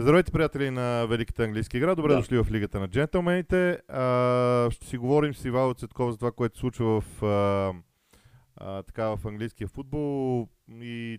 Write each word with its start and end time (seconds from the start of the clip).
Здравейте, 0.00 0.32
приятели 0.32 0.70
на 0.70 1.06
Великата 1.06 1.44
английска 1.44 1.78
игра. 1.78 1.94
Добре 1.94 2.12
Да. 2.12 2.18
дошли 2.18 2.38
в 2.38 2.46
Лигата 2.50 2.80
на 2.80 2.88
джентълмените. 2.88 3.78
А, 3.88 4.70
ще 4.70 4.86
си 4.86 4.98
говорим 4.98 5.34
с 5.34 5.44
Ивало 5.44 5.74
Цветков 5.74 6.10
за 6.10 6.18
това, 6.18 6.32
което 6.32 6.56
се 6.56 6.60
случва 6.60 7.00
в, 7.00 7.22
а, 7.22 7.72
а, 8.56 8.82
така, 8.82 9.16
в 9.16 9.18
английския 9.26 9.68
футбол. 9.68 10.48
И 10.80 11.18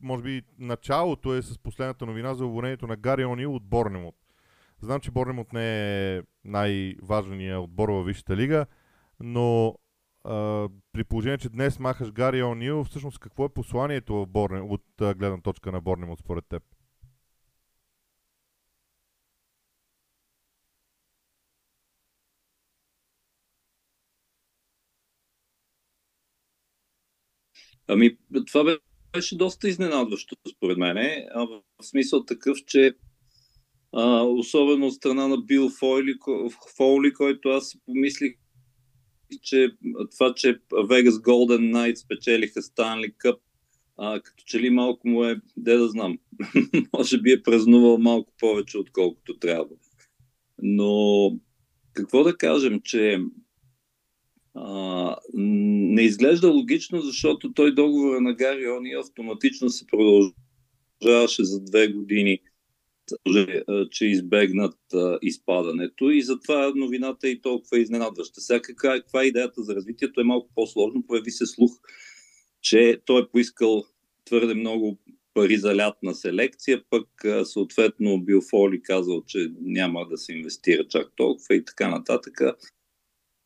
може 0.00 0.22
би 0.22 0.42
началото 0.58 1.34
е 1.34 1.42
с 1.42 1.58
последната 1.58 2.06
новина 2.06 2.34
за 2.34 2.46
уволнението 2.46 2.86
на 2.86 2.96
Гари 2.96 3.24
Онил 3.24 3.54
от 3.54 3.64
Борнемот. 3.64 4.14
Знам, 4.80 5.00
че 5.00 5.10
Борнемот 5.10 5.52
не 5.52 6.16
е 6.16 6.22
най-важният 6.44 7.64
отбор 7.64 7.88
във 7.88 8.06
Висшата 8.06 8.36
лига, 8.36 8.66
но 9.20 9.74
а, 10.24 10.68
при 10.92 11.04
положение, 11.04 11.38
че 11.38 11.48
днес 11.48 11.78
махаш 11.78 12.12
Гари 12.12 12.42
Онил, 12.42 12.84
всъщност 12.84 13.18
какво 13.18 13.44
е 13.44 13.48
посланието 13.54 14.14
в 14.14 14.26
Борне, 14.26 14.60
от 14.60 14.84
а, 15.00 15.14
гледна 15.14 15.40
точка 15.40 15.72
на 15.72 15.80
Борнемот 15.80 16.18
според 16.18 16.44
теб? 16.48 16.62
Ами, 27.88 28.16
това 28.46 28.78
беше 29.12 29.36
доста 29.36 29.68
изненадващо, 29.68 30.36
според 30.56 30.78
мен. 30.78 30.96
В 31.78 31.86
смисъл 31.86 32.24
такъв, 32.24 32.58
че 32.66 32.94
а, 33.92 34.22
особено 34.22 34.86
от 34.86 34.94
страна 34.94 35.28
на 35.28 35.36
Бил 35.38 35.70
Фойли, 35.70 36.14
Фоули, 36.76 37.12
който 37.12 37.48
аз 37.48 37.68
си 37.68 37.78
помислих, 37.86 38.32
че 39.42 39.70
това, 40.12 40.34
че 40.34 40.58
Vegas 40.70 41.10
Golden 41.10 41.72
Knights 41.72 42.04
спечелиха 42.04 42.62
Станли 42.62 43.14
Къп, 43.18 43.40
а, 43.96 44.20
като 44.20 44.44
че 44.46 44.60
ли 44.60 44.70
малко 44.70 45.08
му 45.08 45.24
е, 45.24 45.40
де 45.56 45.76
да 45.76 45.88
знам, 45.88 46.18
може 46.92 47.20
би 47.20 47.32
е 47.32 47.42
празнувал 47.42 47.98
малко 47.98 48.32
повече, 48.38 48.78
отколкото 48.78 49.38
трябва. 49.38 49.74
Но 50.62 51.30
какво 51.92 52.24
да 52.24 52.36
кажем, 52.36 52.80
че 52.84 53.18
не 55.34 56.02
изглежда 56.02 56.48
логично, 56.48 57.00
защото 57.00 57.52
той 57.52 57.74
договора 57.74 58.20
на 58.20 58.34
Гари 58.34 58.70
Они 58.70 58.94
автоматично 58.94 59.68
се 59.68 59.86
продължаваше 59.86 61.44
за 61.44 61.60
две 61.60 61.88
години, 61.88 62.38
че, 63.90 64.06
избегнат 64.06 64.78
изпадането 65.22 66.10
и 66.10 66.22
затова 66.22 66.72
новината 66.76 67.28
е 67.28 67.30
и 67.30 67.40
толкова 67.40 67.78
изненадваща. 67.78 68.40
Сега 68.40 68.60
каква, 68.62 69.00
каква 69.00 69.22
е 69.22 69.26
идеята 69.26 69.62
за 69.62 69.74
развитието 69.74 70.20
е 70.20 70.24
малко 70.24 70.50
по-сложно. 70.54 71.06
Появи 71.06 71.30
се 71.30 71.46
слух, 71.46 71.72
че 72.60 73.00
той 73.04 73.22
е 73.22 73.28
поискал 73.32 73.84
твърде 74.24 74.54
много 74.54 74.98
пари 75.34 75.56
за 75.56 75.76
лятна 75.76 76.14
селекция, 76.14 76.82
пък 76.90 77.08
съответно 77.44 78.20
Бил 78.20 78.40
Фоли 78.50 78.82
казал, 78.82 79.22
че 79.26 79.50
няма 79.60 80.08
да 80.08 80.18
се 80.18 80.32
инвестира 80.32 80.88
чак 80.88 81.12
толкова 81.16 81.54
и 81.54 81.64
така 81.64 81.88
нататък. 81.88 82.40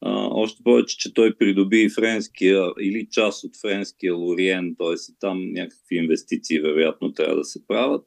А, 0.02 0.28
още 0.30 0.62
повече, 0.62 0.98
че 0.98 1.14
той 1.14 1.34
придоби 1.34 1.88
френския 1.88 2.62
или 2.80 3.08
част 3.10 3.44
от 3.44 3.56
френския 3.60 4.14
Лориен, 4.14 4.74
т.е. 4.78 4.92
и 4.92 5.14
там 5.20 5.52
някакви 5.52 5.96
инвестиции 5.96 6.60
вероятно 6.60 7.12
трябва 7.12 7.36
да 7.36 7.44
се 7.44 7.66
правят. 7.66 8.06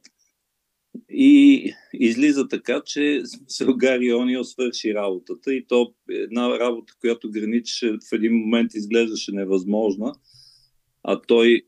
И 1.10 1.72
излиза 1.94 2.48
така, 2.48 2.82
че 2.86 3.22
Селгари 3.48 4.14
Онио 4.14 4.44
свърши 4.44 4.94
работата 4.94 5.54
и 5.54 5.66
то 5.66 5.94
една 6.10 6.58
работа, 6.58 6.94
която 7.00 7.30
граничеше 7.30 7.92
в 7.92 8.12
един 8.12 8.32
момент 8.32 8.74
изглеждаше 8.74 9.32
невъзможна, 9.32 10.12
а 11.02 11.20
той, 11.20 11.62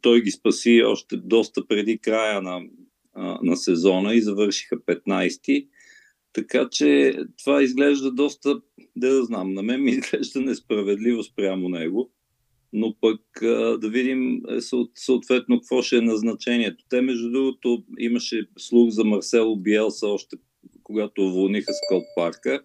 той 0.00 0.22
ги 0.22 0.30
спаси 0.30 0.82
още 0.82 1.16
доста 1.16 1.66
преди 1.66 1.98
края 1.98 2.42
на, 2.42 2.60
на 3.42 3.56
сезона 3.56 4.14
и 4.14 4.20
завършиха 4.20 4.76
15-ти. 4.76 5.68
Така 6.38 6.68
че 6.70 7.18
това 7.44 7.62
изглежда 7.62 8.10
доста, 8.10 8.60
да, 8.96 9.14
да 9.14 9.24
знам, 9.24 9.54
на 9.54 9.62
мен 9.62 9.82
ми 9.82 9.90
изглежда 9.92 10.40
несправедливо 10.40 11.22
спрямо 11.22 11.68
него, 11.68 12.10
но 12.72 12.94
пък 13.00 13.20
да 13.80 13.88
видим 13.90 14.36
е, 14.36 14.60
съот- 14.60 14.90
съответно 14.94 15.60
какво 15.60 15.82
ще 15.82 15.96
е 15.96 16.00
назначението. 16.00 16.84
Те, 16.88 17.00
между 17.00 17.30
другото, 17.30 17.84
имаше 17.98 18.48
слух 18.58 18.90
за 18.90 19.04
Марсело 19.04 19.56
Биелса 19.56 20.06
още 20.06 20.36
когато 20.82 21.22
уволниха 21.26 21.72
Скот 21.72 22.04
Паркър, 22.16 22.62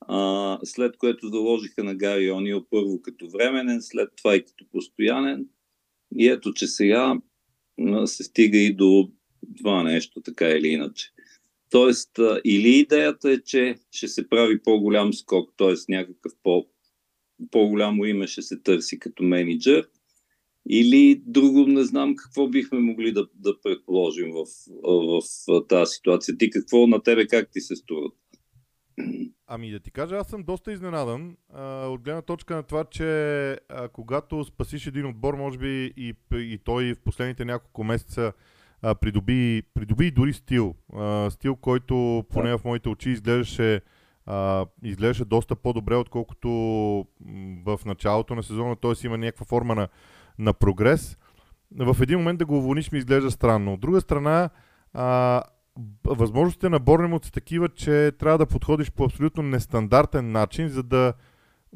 а, 0.00 0.58
след 0.64 0.96
което 0.96 1.28
заложиха 1.28 1.84
на 1.84 1.94
Гари 1.94 2.30
Онио 2.30 2.64
първо 2.70 3.02
като 3.02 3.30
временен, 3.30 3.82
след 3.82 4.08
това 4.16 4.36
и 4.36 4.44
като 4.44 4.64
постоянен. 4.72 5.46
И 6.16 6.28
ето, 6.28 6.52
че 6.52 6.66
сега 6.66 7.14
се 8.04 8.24
стига 8.24 8.58
и 8.58 8.74
до 8.74 9.10
това 9.58 9.82
нещо, 9.82 10.20
така 10.20 10.48
или 10.48 10.68
иначе. 10.68 11.12
Тоест, 11.70 12.10
или 12.44 12.68
идеята 12.68 13.30
е, 13.30 13.38
че 13.38 13.76
ще 13.90 14.08
се 14.08 14.28
прави 14.28 14.62
по-голям 14.62 15.14
скок, 15.14 15.50
т.е. 15.56 15.74
някакъв 15.88 16.32
по, 16.42 16.66
по-голямо 17.50 18.04
име 18.04 18.26
ще 18.26 18.42
се 18.42 18.60
търси 18.60 18.98
като 18.98 19.22
менеджер, 19.22 19.88
или 20.68 21.22
друго 21.26 21.66
не 21.66 21.84
знам 21.84 22.16
какво 22.16 22.48
бихме 22.48 22.78
могли 22.78 23.12
да, 23.12 23.28
да 23.34 23.60
предположим 23.60 24.32
в, 24.32 24.44
в, 24.82 25.22
в 25.48 25.66
тази 25.68 25.92
ситуация. 25.92 26.38
Ти 26.38 26.50
какво 26.50 26.86
на 26.86 27.02
тебе, 27.02 27.26
как 27.26 27.48
ти 27.52 27.60
се 27.60 27.76
струва? 27.76 28.10
Ами 29.46 29.70
да 29.70 29.80
ти 29.80 29.90
кажа, 29.90 30.16
аз 30.16 30.28
съм 30.28 30.42
доста 30.42 30.72
изненадан 30.72 31.36
а, 31.48 31.86
от 31.86 32.00
гледна 32.00 32.22
точка 32.22 32.56
на 32.56 32.62
това, 32.62 32.84
че 32.84 33.04
а, 33.68 33.88
когато 33.92 34.44
спасиш 34.44 34.86
един 34.86 35.06
отбор, 35.06 35.34
може 35.34 35.58
би 35.58 35.92
и, 35.96 36.14
и 36.34 36.58
той 36.64 36.94
в 36.94 36.98
последните 37.04 37.44
няколко 37.44 37.84
месеца 37.84 38.32
а, 38.86 38.94
придоби, 38.94 39.62
придоби 39.74 40.10
дори 40.10 40.32
стил. 40.32 40.74
А, 40.96 41.30
стил, 41.30 41.56
който 41.56 42.24
поне 42.30 42.58
в 42.58 42.64
моите 42.64 42.88
очи 42.88 43.10
изглеждаше, 43.10 43.80
а, 44.26 44.66
изглеждаше 44.82 45.24
доста 45.24 45.56
по-добре, 45.56 45.94
отколкото 45.94 46.48
в 47.66 47.80
началото 47.86 48.34
на 48.34 48.42
сезона. 48.42 48.76
Т.е. 48.76 49.06
има 49.06 49.18
някаква 49.18 49.46
форма 49.46 49.74
на, 49.74 49.88
на 50.38 50.52
прогрес. 50.52 51.18
В 51.76 51.96
един 52.02 52.18
момент 52.18 52.38
да 52.38 52.46
го 52.46 52.58
уволниш 52.58 52.92
ми 52.92 52.98
изглежда 52.98 53.30
странно. 53.30 53.72
От 53.72 53.80
друга 53.80 54.00
страна, 54.00 54.50
а, 54.92 55.42
възможностите 56.04 56.68
на 56.68 56.78
Борнемот 56.78 57.24
са 57.24 57.32
такива, 57.32 57.68
че 57.68 58.12
трябва 58.18 58.38
да 58.38 58.46
подходиш 58.46 58.90
по 58.90 59.04
абсолютно 59.04 59.42
нестандартен 59.42 60.32
начин, 60.32 60.68
за 60.68 60.82
да 60.82 61.12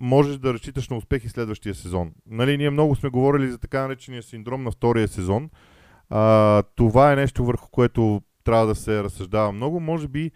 можеш 0.01 0.37
да 0.37 0.55
разчиташ 0.55 0.89
на 0.89 0.97
успехи 0.97 1.29
следващия 1.29 1.75
сезон. 1.75 2.13
Нали, 2.27 2.57
ние 2.57 2.71
много 2.71 2.97
сме 2.97 3.09
говорили 3.09 3.51
за 3.51 3.59
така 3.59 3.83
наречения 3.83 4.23
синдром 4.23 4.63
на 4.63 4.71
втория 4.71 5.09
сезон. 5.09 5.51
А, 6.11 6.63
това 6.77 7.13
е 7.13 7.17
нещо 7.17 7.45
върху 7.45 7.71
което 7.71 8.23
трябва 8.45 8.67
да 8.67 8.75
се 8.75 9.03
разсъждава 9.03 9.53
много. 9.53 9.81
Може 9.81 10.09
би, 10.09 10.31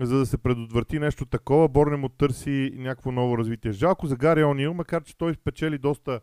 за 0.00 0.18
да 0.18 0.26
се 0.26 0.38
предотврати 0.38 0.98
нещо 0.98 1.26
такова, 1.26 1.68
Борнемот 1.68 2.12
търси 2.18 2.72
някакво 2.76 3.12
ново 3.12 3.38
развитие. 3.38 3.72
Жалко 3.72 4.06
за 4.06 4.16
Гари 4.16 4.44
Онил, 4.44 4.74
макар 4.74 5.02
че 5.02 5.16
той 5.16 5.34
спечели 5.34 5.78
доста 5.78 6.20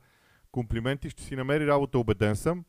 комплименти, 0.51 1.09
ще 1.09 1.23
си 1.23 1.35
намери 1.35 1.67
работа, 1.67 1.99
убеден 1.99 2.35
съм. 2.35 2.65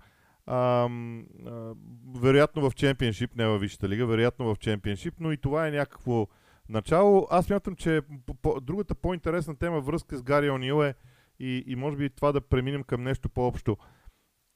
Ам, 0.46 1.24
а, 1.46 1.72
вероятно 2.20 2.70
в 2.70 2.74
чемпионшип, 2.74 3.36
не 3.36 3.46
във 3.46 3.60
Висшата 3.60 3.88
лига, 3.88 4.06
вероятно 4.06 4.54
в 4.54 4.58
чемпионшип, 4.58 5.14
но 5.20 5.32
и 5.32 5.36
това 5.36 5.66
е 5.68 5.70
някакво 5.70 6.26
начало. 6.68 7.26
Аз 7.30 7.50
мятам, 7.50 7.76
че 7.76 8.00
по- 8.26 8.34
по- 8.34 8.60
другата 8.60 8.94
по-интересна 8.94 9.56
тема 9.56 9.80
връзка 9.80 10.16
с 10.16 10.22
Гари 10.22 10.50
Онил 10.50 10.84
е 10.84 10.94
и, 11.40 11.64
и 11.66 11.76
може 11.76 11.96
би 11.96 12.10
това 12.10 12.32
да 12.32 12.40
преминем 12.40 12.82
към 12.82 13.02
нещо 13.02 13.28
по-общо. 13.28 13.76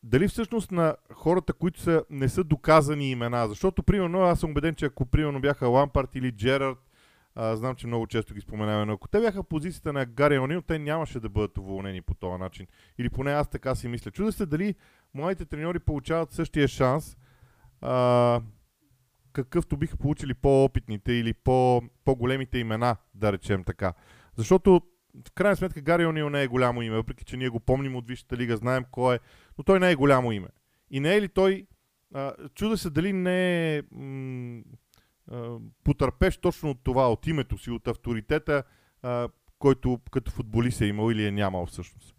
Дали 0.02 0.28
всъщност 0.28 0.70
на 0.70 0.96
хората, 1.12 1.52
които 1.52 1.80
са, 1.80 2.04
не 2.10 2.28
са 2.28 2.44
доказани 2.44 3.10
имена, 3.10 3.48
защото 3.48 3.82
примерно 3.82 4.20
аз 4.20 4.40
съм 4.40 4.50
убеден, 4.50 4.74
че 4.74 4.86
ако 4.86 5.06
примерно 5.06 5.40
бяха 5.40 5.68
Лампарт 5.68 6.14
или 6.14 6.32
Джерард, 6.32 6.78
а, 7.34 7.56
знам, 7.56 7.74
че 7.74 7.86
много 7.86 8.06
често 8.06 8.34
ги 8.34 8.40
споменаваме, 8.40 8.84
но 8.84 8.92
ако 8.92 9.08
те 9.08 9.20
бяха 9.20 9.42
позицията 9.42 9.92
на 9.92 10.06
Гари 10.06 10.38
Онил, 10.38 10.62
те 10.62 10.78
нямаше 10.78 11.20
да 11.20 11.28
бъдат 11.28 11.58
уволнени 11.58 12.02
по 12.02 12.14
този 12.14 12.40
начин. 12.40 12.66
Или 12.98 13.10
поне 13.10 13.32
аз 13.32 13.48
така 13.48 13.74
си 13.74 13.88
мисля. 13.88 14.10
Чуда 14.10 14.32
се 14.32 14.46
дали 14.46 14.74
младите 15.14 15.44
треньори 15.44 15.78
получават 15.78 16.32
същия 16.32 16.68
шанс, 16.68 17.16
а, 17.80 18.40
какъвто 19.32 19.76
биха 19.76 19.96
получили 19.96 20.34
по-опитните 20.34 21.12
или 21.12 21.32
по- 21.32 21.82
по-големите 22.04 22.58
имена, 22.58 22.96
да 23.14 23.32
речем 23.32 23.64
така. 23.64 23.92
Защото 24.36 24.82
в 25.26 25.32
крайна 25.34 25.56
сметка 25.56 25.80
Гари 25.80 26.06
Онил 26.06 26.30
не 26.30 26.42
е 26.42 26.48
голямо 26.48 26.82
име, 26.82 26.96
въпреки 26.96 27.24
че 27.24 27.36
ние 27.36 27.48
го 27.48 27.60
помним 27.60 27.96
от 27.96 28.08
Висшата 28.08 28.36
лига, 28.36 28.56
знаем 28.56 28.84
кой 28.90 29.14
е, 29.14 29.18
но 29.58 29.64
той 29.64 29.80
не 29.80 29.90
е 29.90 29.94
голямо 29.94 30.32
име. 30.32 30.48
И 30.90 31.00
не 31.00 31.16
е 31.16 31.22
ли 31.22 31.28
той, 31.28 31.66
а, 32.14 32.32
чуда 32.54 32.78
се 32.78 32.90
дали 32.90 33.12
не 33.12 33.76
е 33.76 33.82
м- 33.92 34.62
а, 35.30 35.56
потърпеш 35.84 36.36
точно 36.36 36.70
от 36.70 36.78
това, 36.84 37.12
от 37.12 37.26
името 37.26 37.58
си, 37.58 37.70
от 37.70 37.88
авторитета, 37.88 38.62
а, 39.02 39.28
който 39.58 39.98
като 40.10 40.30
футболист 40.30 40.80
е 40.80 40.86
имал 40.86 41.10
или 41.10 41.24
е 41.24 41.30
нямал 41.30 41.66
всъщност. 41.66 42.14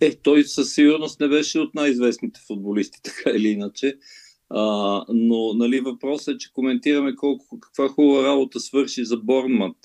Е, 0.00 0.14
той 0.14 0.44
със 0.44 0.74
сигурност 0.74 1.20
не 1.20 1.28
беше 1.28 1.58
от 1.58 1.74
най-известните 1.74 2.40
футболисти, 2.46 2.98
така 3.04 3.30
или 3.30 3.48
иначе. 3.48 3.98
А, 4.50 4.62
но 5.08 5.52
нали, 5.54 5.80
въпросът 5.80 6.34
е, 6.34 6.38
че 6.38 6.52
коментираме 6.52 7.14
колко, 7.14 7.60
каква 7.60 7.88
хубава 7.88 8.28
работа 8.28 8.60
свърши 8.60 9.04
за 9.04 9.16
Борнмат. 9.16 9.76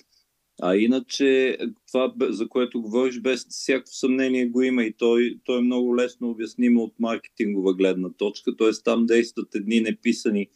А 0.63 0.75
иначе 0.75 1.57
това, 1.87 2.13
бе- 2.15 2.31
за 2.31 2.49
което 2.49 2.81
говориш, 2.81 3.19
без 3.19 3.47
всяко 3.49 3.87
съмнение 3.87 4.45
го 4.45 4.61
има 4.61 4.83
и 4.83 4.93
той, 4.93 5.39
той 5.43 5.57
е 5.57 5.61
много 5.61 5.95
лесно 5.95 6.29
обяснимо 6.29 6.83
от 6.83 6.93
маркетингова 6.99 7.73
гледна 7.73 8.09
точка. 8.09 8.55
Т.е. 8.57 8.69
там 8.83 9.05
действат 9.05 9.55
едни 9.55 9.81
неписани 9.81 10.47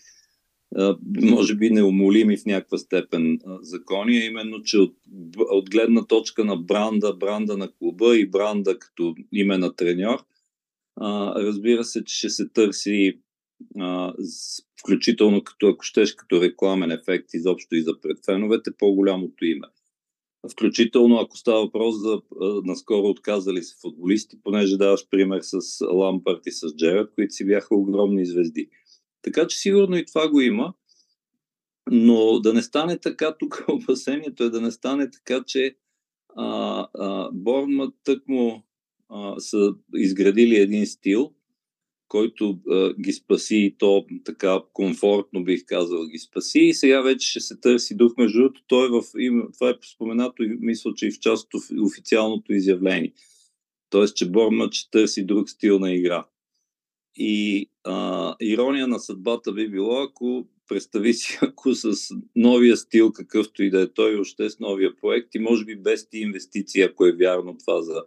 може 1.22 1.56
би 1.56 1.70
неумолими 1.70 2.38
в 2.38 2.46
някаква 2.46 2.78
степен 2.78 3.40
закони, 3.62 4.18
а 4.18 4.26
именно, 4.26 4.64
че 4.64 4.78
от, 4.78 4.96
от 5.38 5.70
гледна 5.70 6.06
точка 6.06 6.46
на 6.46 6.58
бранда, 6.58 7.14
бранда 7.14 7.58
на 7.58 7.72
клуба 7.72 8.18
и 8.18 8.30
бранда 8.30 8.80
като 8.80 9.16
име 9.32 9.58
на 9.58 9.76
треньор, 9.76 10.18
разбира 11.36 11.84
се, 11.84 12.04
че 12.04 12.18
ще 12.18 12.30
се 12.30 12.50
търси 12.50 13.20
включително 14.80 15.44
като, 15.44 15.68
ако 15.68 15.84
щеш, 15.84 16.14
като 16.16 16.42
рекламен 16.42 16.92
ефект 16.92 17.34
изобщо 17.34 17.76
и 17.76 17.82
за 17.82 18.02
предфеновете, 18.02 18.72
по-голямото 18.78 19.46
име. 19.46 19.68
Включително, 20.52 21.20
ако 21.20 21.38
става 21.38 21.62
въпрос 21.62 21.96
за 21.96 22.22
наскоро 22.64 23.08
отказали 23.08 23.64
се 23.64 23.76
футболисти, 23.82 24.38
понеже 24.44 24.78
даваш 24.78 25.10
пример 25.10 25.40
с 25.42 25.86
Лампарт 25.94 26.46
и 26.46 26.52
с 26.52 26.76
Джерард, 26.76 27.12
които 27.16 27.34
си 27.34 27.46
бяха 27.46 27.76
огромни 27.76 28.26
звезди. 28.26 28.70
Така 29.22 29.48
че 29.48 29.58
сигурно 29.58 29.98
и 29.98 30.06
това 30.06 30.30
го 30.30 30.42
има, 30.42 30.74
но 31.92 32.40
да 32.40 32.54
не 32.54 32.62
стане 32.62 33.00
така, 33.00 33.36
тук 33.40 33.66
опасението 33.70 34.44
е 34.44 34.50
да 34.50 34.62
не 34.62 34.72
стане 34.72 35.12
така, 35.12 35.44
че 35.48 35.76
а, 36.36 36.88
а, 36.94 37.30
Борнмът 37.32 37.96
тъкмо 38.04 38.64
а, 39.10 39.40
са 39.40 39.74
изградили 39.96 40.56
един 40.56 40.88
стил, 40.88 41.34
който 42.08 42.60
а, 42.70 42.94
ги 42.94 43.14
спаси 43.14 43.58
и 43.58 43.76
то 43.78 44.06
така 44.26 44.60
комфортно 44.74 45.44
бих 45.44 45.66
казал 45.66 46.06
ги 46.06 46.18
спаси 46.18 46.60
и 46.60 46.74
сега 46.74 47.02
вече 47.02 47.30
ще 47.30 47.40
се 47.40 47.60
търси 47.60 47.96
дух. 47.96 48.14
Между 48.18 48.40
другото, 48.40 48.62
той 48.68 48.90
в, 48.90 49.04
това 49.54 49.70
е 49.70 49.74
споменато 49.94 50.44
и 50.44 50.58
мисля, 50.60 50.94
че 50.96 51.08
и 51.08 51.12
в 51.12 51.20
част 51.20 51.54
от 51.54 51.64
официалното 51.82 52.54
изявление. 52.54 53.14
Тоест, 53.90 54.16
че 54.16 54.30
Борнмът 54.30 54.74
ще 54.74 54.92
търси 54.92 55.26
друг 55.26 55.50
стил 55.50 55.80
на 55.80 55.94
игра. 55.94 56.26
И 57.16 57.70
а, 57.84 58.36
ирония 58.42 58.88
на 58.88 59.00
съдбата 59.00 59.54
би 59.54 59.70
било, 59.70 60.02
ако 60.02 60.48
представи 60.68 61.14
си, 61.14 61.40
ако 61.42 61.74
с 61.74 61.96
новия 62.36 62.78
стил, 62.78 63.12
какъвто 63.12 63.64
и 63.64 63.70
да 63.70 63.82
е 63.82 63.94
той, 63.94 64.16
още 64.16 64.50
с 64.50 64.60
новия 64.60 64.96
проект 64.96 65.36
и 65.36 65.40
може 65.40 65.66
би 65.66 65.76
без 65.76 66.10
ти 66.10 66.18
инвестиции, 66.18 66.82
ако 66.82 67.06
е 67.06 67.16
вярно 67.16 67.58
това 67.58 67.82
за, 67.82 68.04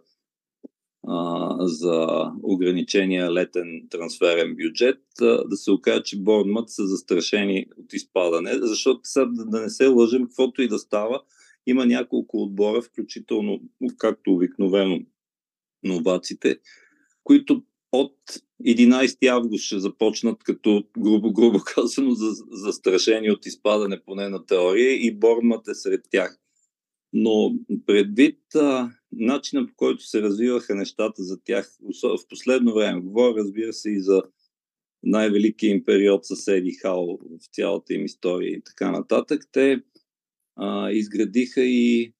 за 1.59 2.31
ограничения 2.43 3.31
летен 3.31 3.87
трансферен 3.89 4.55
бюджет, 4.55 5.01
да 5.45 5.57
се 5.57 5.71
окаже, 5.71 6.03
че 6.03 6.19
Борнмът 6.19 6.69
са 6.69 6.87
застрашени 6.87 7.65
от 7.77 7.93
изпадане, 7.93 8.53
защото 8.53 8.99
сега 9.03 9.25
да, 9.25 9.61
не 9.61 9.69
се 9.69 9.87
лъжим, 9.87 10.25
каквото 10.25 10.61
и 10.61 10.67
да 10.67 10.79
става, 10.79 11.21
има 11.67 11.85
няколко 11.85 12.43
отбора, 12.43 12.81
включително, 12.81 13.61
както 13.97 14.33
обикновено, 14.33 14.99
новаците, 15.83 16.59
които 17.23 17.63
от 17.91 18.15
11 18.65 19.27
август 19.27 19.63
ще 19.63 19.79
започнат 19.79 20.43
като 20.43 20.83
грубо, 20.97 21.33
грубо 21.33 21.59
казано 21.75 22.11
за, 22.11 22.31
застрашени 22.51 23.31
от 23.31 23.45
изпадане 23.45 24.01
поне 24.05 24.29
на 24.29 24.45
теория 24.45 25.05
и 25.05 25.15
Бормът 25.15 25.67
е 25.67 25.75
сред 25.75 26.01
тях. 26.11 26.37
Но 27.13 27.55
предвид 27.85 28.39
а, 28.55 28.91
начина 29.11 29.67
по 29.67 29.73
който 29.75 30.03
се 30.03 30.21
развиваха 30.21 30.75
нещата 30.75 31.23
за 31.23 31.39
тях 31.43 31.77
в 32.03 32.27
последно 32.29 32.73
време, 32.73 33.01
говоря 33.01 33.35
разбира 33.35 33.73
се 33.73 33.89
и 33.89 34.01
за 34.01 34.23
най-великия 35.03 35.71
им 35.71 35.85
период 35.85 36.25
с 36.25 36.47
Еди 36.47 36.71
Хал 36.71 37.19
в 37.21 37.45
цялата 37.51 37.93
им 37.93 38.05
история 38.05 38.51
и 38.51 38.61
така 38.61 38.91
нататък, 38.91 39.43
те 39.51 39.81
а, 40.55 40.91
изградиха 40.91 41.61
и 41.61 42.13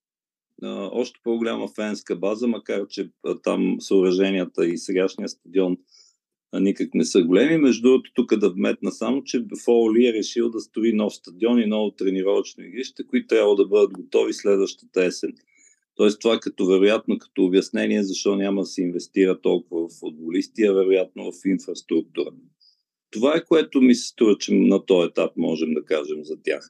а, 0.64 0.90
още 0.92 1.20
по-голяма 1.24 1.68
фенска 1.76 2.16
база, 2.16 2.48
макар 2.48 2.88
че 2.88 3.10
а, 3.26 3.42
там 3.42 3.78
съоръженията 3.80 4.66
и 4.66 4.78
сегашния 4.78 5.30
стадион 5.30 5.78
никак 6.54 6.94
не 6.94 7.06
са 7.06 7.24
големи. 7.24 7.58
Между 7.58 7.82
другото, 7.82 8.12
тук 8.14 8.36
да 8.36 8.50
вметна 8.50 8.92
само, 8.92 9.24
че 9.24 9.46
Фоли 9.66 10.08
е 10.08 10.14
решил 10.14 10.50
да 10.50 10.60
строи 10.60 10.94
нов 10.94 11.14
стадион 11.14 11.60
и 11.60 11.66
ново 11.66 11.92
тренировъчно 11.92 12.64
игрище, 12.64 13.04
които 13.08 13.28
трябва 13.28 13.56
да 13.56 13.68
бъдат 13.68 13.94
готови 13.94 14.34
следващата 14.34 15.06
есен. 15.06 15.34
Тоест 15.96 16.22
това 16.22 16.40
като 16.40 16.66
вероятно 16.66 17.20
като 17.20 17.46
обяснение 17.46 18.04
защо 18.04 18.36
няма 18.36 18.62
да 18.62 18.66
се 18.66 18.82
инвестира 18.82 19.42
толкова 19.42 19.88
в 19.88 20.00
футболисти, 20.00 20.64
а 20.64 20.74
вероятно 20.74 21.32
в 21.32 21.36
инфраструктура. 21.46 22.30
Това 23.12 23.36
е 23.36 23.46
което 23.46 23.82
ми 23.82 23.96
се 23.96 24.08
струва, 24.08 24.38
че 24.38 24.54
на 24.54 24.86
този 24.86 25.10
етап 25.10 25.32
можем 25.38 25.74
да 25.74 25.86
кажем 25.86 26.24
за 26.24 26.42
тях. 26.44 26.70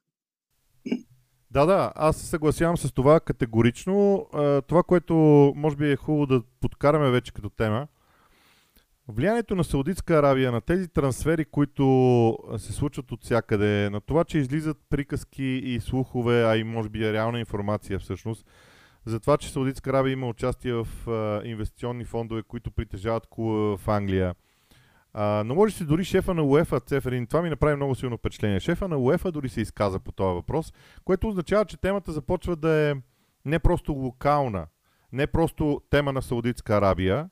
Да, 1.51 1.65
да, 1.65 1.91
аз 1.95 2.17
се 2.17 2.27
съгласявам 2.27 2.77
с 2.77 2.93
това 2.93 3.19
категорично. 3.19 4.27
Това, 4.67 4.83
което 4.83 5.13
може 5.55 5.75
би 5.75 5.91
е 5.91 5.95
хубаво 5.95 6.25
да 6.25 6.41
подкараме 6.61 7.11
вече 7.11 7.33
като 7.33 7.49
тема, 7.49 7.87
влиянието 9.09 9.55
на 9.55 9.63
Саудитска 9.63 10.13
Аравия, 10.13 10.51
на 10.51 10.61
тези 10.61 10.87
трансфери, 10.87 11.45
които 11.45 12.37
се 12.57 12.73
случват 12.73 13.11
от 13.11 13.23
всякъде, 13.23 13.89
на 13.89 14.01
това, 14.01 14.23
че 14.23 14.37
излизат 14.37 14.77
приказки 14.89 15.43
и 15.43 15.79
слухове, 15.79 16.43
а 16.43 16.57
и 16.57 16.63
може 16.63 16.89
би 16.89 17.05
е 17.05 17.13
реална 17.13 17.39
информация 17.39 17.99
всъщност, 17.99 18.45
за 19.05 19.19
това, 19.19 19.37
че 19.37 19.51
Саудитска 19.51 19.89
Аравия 19.89 20.13
има 20.13 20.27
участие 20.27 20.73
в 20.73 20.87
инвестиционни 21.45 22.05
фондове, 22.05 22.43
които 22.47 22.71
притежават 22.71 23.27
клуба 23.27 23.77
в 23.77 23.87
Англия– 23.87 24.35
а, 25.13 25.43
но 25.45 25.55
може 25.55 25.75
си 25.75 25.85
дори 25.85 26.03
шефа 26.03 26.33
на 26.33 26.43
УЕФА 26.43 26.79
Цеферин, 26.79 27.27
това 27.27 27.41
ми 27.41 27.49
направи 27.49 27.75
много 27.75 27.95
силно 27.95 28.17
впечатление. 28.17 28.59
Шефа 28.59 28.87
на 28.87 28.97
УЕФА 28.97 29.31
дори 29.31 29.49
се 29.49 29.61
изказа 29.61 29.99
по 29.99 30.11
този 30.11 30.33
въпрос, 30.33 30.73
което 31.03 31.27
означава, 31.27 31.65
че 31.65 31.77
темата 31.77 32.11
започва 32.11 32.55
да 32.55 32.69
е 32.69 32.93
не 33.45 33.59
просто 33.59 33.93
локална, 33.93 34.67
не 35.11 35.27
просто 35.27 35.81
тема 35.89 36.13
на 36.13 36.21
Саудитска 36.21 36.75
Арабия 36.75 37.29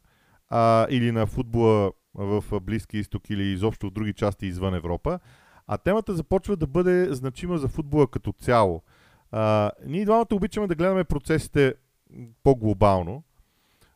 а, 0.49 0.87
или 0.89 1.11
на 1.11 1.27
футбола 1.27 1.91
в 2.13 2.43
Близки 2.61 2.97
изток 2.97 3.29
или 3.29 3.43
изобщо 3.43 3.87
в 3.87 3.91
други 3.91 4.13
части 4.13 4.45
извън 4.45 4.73
Европа, 4.73 5.19
а 5.67 5.77
темата 5.77 6.13
започва 6.13 6.55
да 6.55 6.67
бъде 6.67 7.13
значима 7.13 7.57
за 7.57 7.67
футбола 7.67 8.07
като 8.07 8.31
цяло. 8.31 8.83
А, 9.31 9.71
ние 9.85 10.05
двамата 10.05 10.27
обичаме 10.31 10.67
да 10.67 10.75
гледаме 10.75 11.03
процесите 11.03 11.73
по-глобално, 12.43 13.23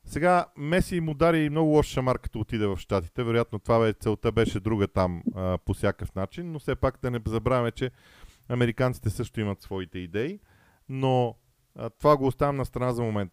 сега 0.06 0.46
Меси 0.58 1.00
му 1.00 1.14
дари 1.14 1.50
много 1.50 1.70
лош 1.70 1.88
шамар, 1.88 2.20
като 2.20 2.40
отиде 2.40 2.68
в 2.68 2.78
Штатите. 2.78 3.24
Вероятно 3.24 3.60
това 3.60 3.80
бе, 3.80 3.94
целта 3.94 4.32
беше 4.32 4.60
друга 4.60 4.88
там 4.88 5.24
а, 5.36 5.58
по 5.58 5.74
всякакъв 5.74 6.16
начин, 6.16 6.52
но 6.52 6.60
все 6.60 6.76
пак 6.76 7.00
да 7.02 7.12
не 7.12 7.20
забравяме, 7.26 7.72
че 7.72 7.92
американците 8.50 9.10
също 9.10 9.40
имат 9.40 9.62
своите 9.62 10.00
идеи. 10.00 10.40
Но 10.90 11.36
а, 11.76 11.90
това 11.90 12.18
го 12.18 12.28
оставям 12.28 12.56
на 12.56 12.66
страна 12.66 12.92
за 12.92 13.04
момент. 13.04 13.32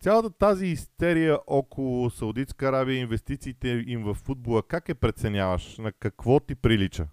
Цялата 0.00 0.30
тази 0.30 0.66
истерия 0.66 1.38
около 1.46 2.10
Саудитска 2.10 2.66
Аравия, 2.66 3.00
инвестициите 3.00 3.84
им 3.86 4.02
в 4.02 4.14
футбола, 4.14 4.62
как 4.62 4.88
е 4.88 4.94
преценяваш? 4.94 5.78
На 5.78 5.92
какво 5.92 6.40
ти 6.40 6.54
прилича? 6.54 7.08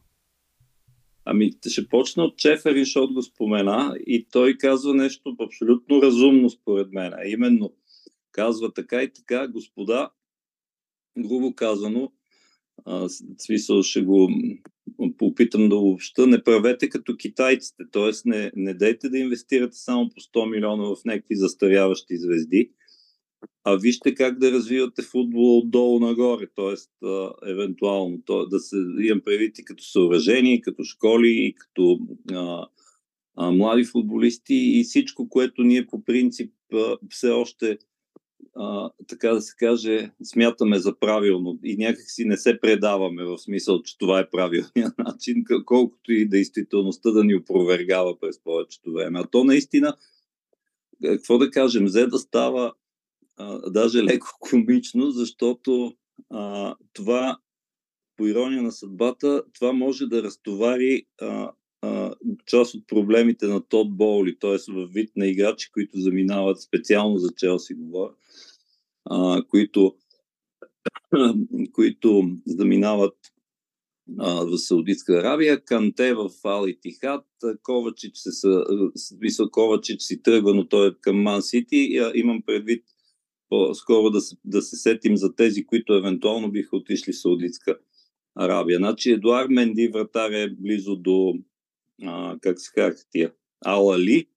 Ами, 1.25 1.51
ще 1.67 1.87
почна 1.87 2.23
от 2.23 2.37
Чеферин, 2.37 2.83
защото 2.83 3.13
го 3.13 3.21
спомена 3.21 3.95
и 4.07 4.27
той 4.31 4.57
казва 4.57 4.93
нещо 4.93 5.35
абсолютно 5.39 6.01
разумно 6.01 6.49
според 6.49 6.91
мен. 6.91 7.13
А 7.13 7.27
именно– 7.27 7.73
казва 8.31 8.73
така 8.73 9.03
и 9.03 9.13
така, 9.13 9.47
господа, 9.47 10.11
грубо 11.17 11.55
казано, 11.55 12.11
смисъл 13.37 13.83
ще 13.83 14.01
го 14.01 14.29
попитам 15.17 15.69
да 15.69 15.75
обща, 15.75 16.27
не 16.27 16.43
правете 16.43 16.89
като 16.89 17.15
китайците, 17.17 17.83
т.е. 17.91 18.11
Не, 18.25 18.51
не 18.55 18.73
дайте 18.73 19.09
да 19.09 19.17
инвестирате 19.17 19.77
само 19.77 20.09
по 20.09 20.21
100 20.21 20.49
милиона 20.49 20.83
в 20.83 21.05
някакви 21.05 21.35
застаряващи 21.35 22.17
звезди, 22.17 22.71
а 23.63 23.75
вижте 23.75 24.15
как 24.15 24.39
да 24.39 24.51
развивате 24.51 25.01
футбола 25.01 25.57
отдолу 25.57 25.99
нагоре, 25.99 26.47
т.е. 26.55 27.07
евентуално 27.51 28.21
то, 28.25 28.45
да 28.45 28.59
се 28.59 28.75
имам 29.01 29.21
предвид 29.25 29.59
и 29.59 29.65
като 29.65 29.83
съоръжение, 29.83 30.61
като 30.61 30.83
школи, 30.83 31.29
и 31.29 31.55
като 31.55 31.99
а, 32.31 32.67
а, 33.35 33.51
млади 33.51 33.85
футболисти 33.85 34.55
и 34.55 34.83
всичко, 34.83 35.29
което 35.29 35.63
ние 35.63 35.87
по 35.87 36.03
принцип 36.03 36.53
а, 36.73 36.97
все 37.09 37.29
още 37.29 37.77
а, 38.55 38.89
така 39.07 39.29
да 39.29 39.41
се 39.41 39.55
каже, 39.55 40.11
смятаме 40.23 40.79
за 40.79 40.99
правилно 40.99 41.59
и 41.63 41.77
някак 41.77 42.11
си 42.11 42.25
не 42.25 42.37
се 42.37 42.59
предаваме 42.59 43.23
в 43.23 43.37
смисъл, 43.37 43.83
че 43.83 43.97
това 43.97 44.19
е 44.19 44.29
правилният 44.29 44.97
начин, 44.97 45.43
колкото 45.65 46.13
и 46.13 46.25
действителността 46.25 47.11
да 47.11 47.23
ни 47.23 47.35
опровергава 47.35 48.19
през 48.19 48.43
повечето 48.43 48.93
време. 48.93 49.19
А 49.19 49.27
то 49.27 49.43
наистина, 49.43 49.95
какво 51.03 51.37
да 51.37 51.51
кажем, 51.51 51.85
взе 51.85 52.07
да 52.07 52.19
става 52.19 52.73
а, 53.37 53.71
даже 53.71 54.03
леко 54.03 54.27
комично, 54.39 55.11
защото 55.11 55.93
а, 56.29 56.75
това, 56.93 57.37
по 58.17 58.27
ирония 58.27 58.63
на 58.63 58.71
съдбата, 58.71 59.43
това 59.53 59.73
може 59.73 60.05
да 60.05 60.23
разтовари 60.23 61.03
а, 61.21 61.51
част 62.45 62.75
от 62.75 62.87
проблемите 62.87 63.47
на 63.47 63.61
Тод 63.61 63.97
Боули, 63.97 64.39
т.е. 64.39 64.71
в 64.71 64.87
вид 64.93 65.11
на 65.15 65.27
играчи, 65.27 65.71
които 65.71 65.99
заминават 65.99 66.61
специално 66.61 67.17
за 67.17 67.29
Челси, 67.37 67.73
говоря, 67.73 68.13
а, 69.05 69.43
които, 69.47 69.95
които 71.73 72.29
заминават 72.45 73.15
а, 74.19 74.45
в 74.45 74.57
Саудитска 74.57 75.13
Аравия, 75.13 75.65
Канте 75.65 76.13
в 76.13 76.29
Ал 76.43 76.65
Тихат, 76.81 77.25
Ковачич, 77.63 78.11
се, 78.15 78.47
Висо 79.19 79.51
Ковачич 79.51 80.01
си 80.01 80.21
тръгва, 80.21 80.53
но 80.53 80.67
той 80.67 80.87
е 80.87 80.95
към 81.01 81.21
Ман 81.21 81.41
Сити. 81.41 81.99
Имам 82.15 82.41
предвид 82.45 82.83
по-скоро 83.49 84.09
да 84.09 84.19
да 84.45 84.61
се 84.61 84.75
сетим 84.75 85.17
за 85.17 85.35
тези, 85.35 85.65
които 85.65 85.93
евентуално 85.93 86.51
биха 86.51 86.77
отишли 86.77 87.13
в 87.13 87.21
Саудитска 87.21 87.77
Арабия. 88.35 88.77
Значи 88.77 89.11
Едуар 89.11 89.47
Менди 89.47 89.87
вратар 89.87 90.31
е 90.31 90.49
близо 90.49 90.95
до, 90.95 91.33
а, 92.05 92.37
как 92.41 92.59
се 92.59 92.71
казах 92.75 93.05
тия, 93.11 93.33
Алали. 93.65 94.27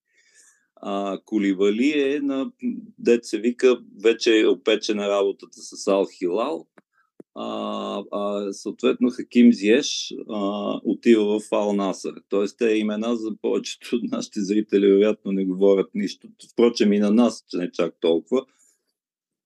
А, 0.77 1.19
Колибали 1.25 2.15
е 2.15 2.21
на, 2.21 2.53
деца 2.99 3.37
вика, 3.37 3.81
вече 4.03 4.41
е 4.41 4.47
опечена 4.47 5.09
работата 5.09 5.59
с 5.61 5.89
Ал 5.89 6.07
Хилал. 6.19 6.67
А, 7.35 8.05
а, 8.13 8.53
съответно 8.53 9.11
Хаким 9.11 9.53
Зиеш 9.53 10.15
а, 10.29 10.41
отива 10.85 11.41
в 11.41 11.53
Ал 11.53 11.73
Насър. 11.73 12.15
Тоест 12.29 12.59
те 12.59 12.71
имена 12.71 13.17
за 13.17 13.37
повечето 13.43 13.97
от 13.97 14.03
нашите 14.03 14.41
зрители 14.41 14.87
вероятно 14.87 15.33
не 15.33 15.45
говорят 15.45 15.91
нищо. 15.95 16.29
Впрочем 16.53 16.93
и 16.93 16.99
на 16.99 17.11
нас, 17.11 17.45
че 17.49 17.57
не 17.57 17.73
чак 17.73 17.95
толкова. 18.01 18.45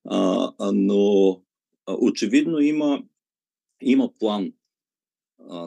А, 0.08 0.52
а, 0.58 0.72
но 0.72 1.30
а, 1.86 1.94
очевидно 2.00 2.60
има, 2.60 3.02
има 3.82 4.10
план. 4.18 4.52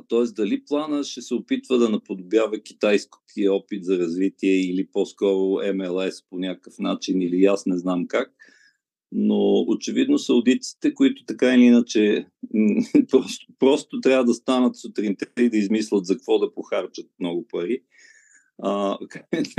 Тоест 0.07 0.36
дали 0.36 0.65
плана 0.65 1.03
ще 1.03 1.22
се 1.22 1.34
опитва 1.34 1.77
да 1.77 1.89
наподобява 1.89 2.60
китайския 2.60 3.53
опит 3.53 3.86
за 3.86 3.98
развитие 3.98 4.62
или 4.62 4.88
по-скоро 4.88 5.74
МЛС 5.75 6.24
по 6.29 6.39
някакъв 6.39 6.74
начин 6.79 7.22
или 7.22 7.46
аз 7.46 7.65
не 7.65 7.77
знам 7.77 8.07
как– 8.07 8.34
но 9.12 9.65
очевидно 9.67 10.19
саудиците, 10.19 10.93
които 10.93 11.25
така 11.25 11.53
или 11.53 11.63
иначе 11.63 12.27
просто, 13.12 13.48
просто 13.60 14.01
трябва 14.01 14.25
да 14.25 14.34
станат 14.34 14.77
сутринта 14.77 15.25
и 15.39 15.50
да 15.50 15.57
измислят 15.57 16.05
за 16.05 16.13
какво 16.13 16.39
да 16.39 16.53
похарчат 16.53 17.10
много 17.19 17.48
пари, 17.48 17.84
а, 18.63 18.98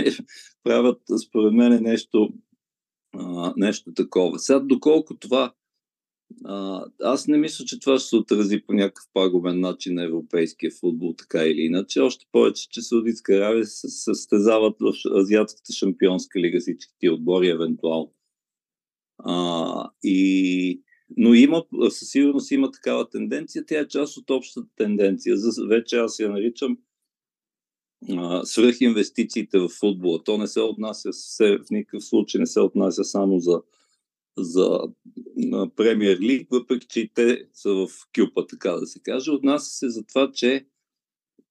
правят 0.65 1.03
според 1.29 1.53
мен 1.53 1.83
нещо, 1.83 2.29
а, 3.15 3.55
нещо 3.57 3.93
такова. 3.95 4.39
Сега, 4.39 4.61
доколко 4.61 5.17
това 5.17 5.55
а, 6.45 6.85
аз 7.03 7.27
не 7.27 7.39
мисля, 7.39 7.65
че 7.65 7.81
това 7.81 7.99
ще 7.99 8.09
се 8.09 8.17
отрази 8.17 8.63
по 8.67 8.73
някакъв 8.73 9.05
пагубен 9.15 9.61
начин 9.61 9.95
на 9.95 10.05
европейския 10.05 10.71
футбол, 10.81 11.15
така 11.19 11.45
или 11.45 11.61
иначе. 11.61 12.01
Още 12.01 12.27
повече, 12.33 12.69
че 12.71 12.83
Саудитска 12.83 13.35
Аравия 13.35 13.65
се 13.65 13.89
състезават 13.89 14.77
в 14.81 14.93
Азиатската 15.17 15.73
шампионска 15.73 16.41
лига 16.41 16.61
всички 16.61 17.09
отбори, 17.11 17.49
евентуално. 17.49 18.13
А, 19.19 19.91
и, 20.03 20.83
но 21.17 21.35
има, 21.35 21.65
със 21.91 22.11
сигурност 22.11 22.51
има 22.51 22.71
такава 22.71 23.11
тенденция. 23.11 23.65
Тя 23.67 23.79
е 23.79 23.89
част 23.89 24.17
от 24.17 24.31
общата 24.31 24.67
тенденция. 24.77 25.37
За, 25.37 25.67
вече 25.67 25.97
аз 25.97 26.19
я 26.19 26.31
наричам 26.31 26.79
свръх 28.45 28.81
инвестициите 28.81 29.59
в 29.59 29.69
футбола. 29.69 30.25
То 30.25 30.39
не 30.39 30.47
се 30.47 30.61
отнася 30.61 31.11
в 31.41 31.71
никакъв 31.71 32.05
случай, 32.05 32.39
не 32.39 32.47
се 32.47 32.61
отнася 32.61 33.05
само 33.05 33.39
за, 33.39 33.63
за 34.39 34.81
премьер 35.77 36.19
лиг, 36.19 36.49
въпреки 36.51 36.87
че 36.87 37.11
те 37.15 37.49
са 37.53 37.71
в 37.71 37.89
кюпа, 38.17 38.47
така 38.47 38.73
да 38.73 38.87
се 38.87 39.01
каже. 39.01 39.31
Отнася 39.31 39.71
се 39.71 39.89
за 39.89 40.05
това, 40.07 40.33
че 40.33 40.67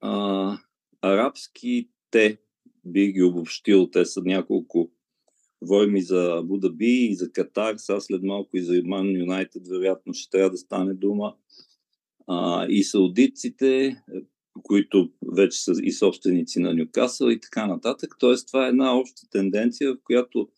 а, 0.01 0.58
арабските, 1.01 2.38
би 2.86 3.12
ги 3.12 3.24
обобщил, 3.24 3.89
те 3.89 4.06
са 4.06 4.22
няколко 4.22 4.91
Говорим 5.62 5.96
и 5.96 6.01
за 6.01 6.38
Абу 6.38 6.58
Даби, 6.58 7.08
и 7.12 7.15
за 7.15 7.32
Катар, 7.32 7.75
сега 7.77 8.00
след 8.00 8.24
малко 8.24 8.58
и 8.58 8.63
за 8.63 8.82
Ман 8.86 9.15
Юнайтед, 9.15 9.67
вероятно 9.67 10.13
ще 10.13 10.29
трябва 10.29 10.50
да 10.50 10.58
стане 10.58 10.94
дума. 10.94 11.36
А, 12.27 12.65
и 12.70 12.84
саудитците, 12.84 14.01
които 14.63 15.12
вече 15.36 15.63
са 15.63 15.74
и 15.84 15.91
собственици 15.91 16.60
на 16.60 16.74
Нюкасъл 16.74 17.29
и 17.29 17.39
така 17.39 17.67
нататък. 17.67 18.15
Тоест, 18.20 18.48
това 18.48 18.65
е 18.65 18.70
една 18.70 18.98
обща 18.98 19.29
тенденция, 19.32 19.94
в 19.94 19.98
която 20.03 20.50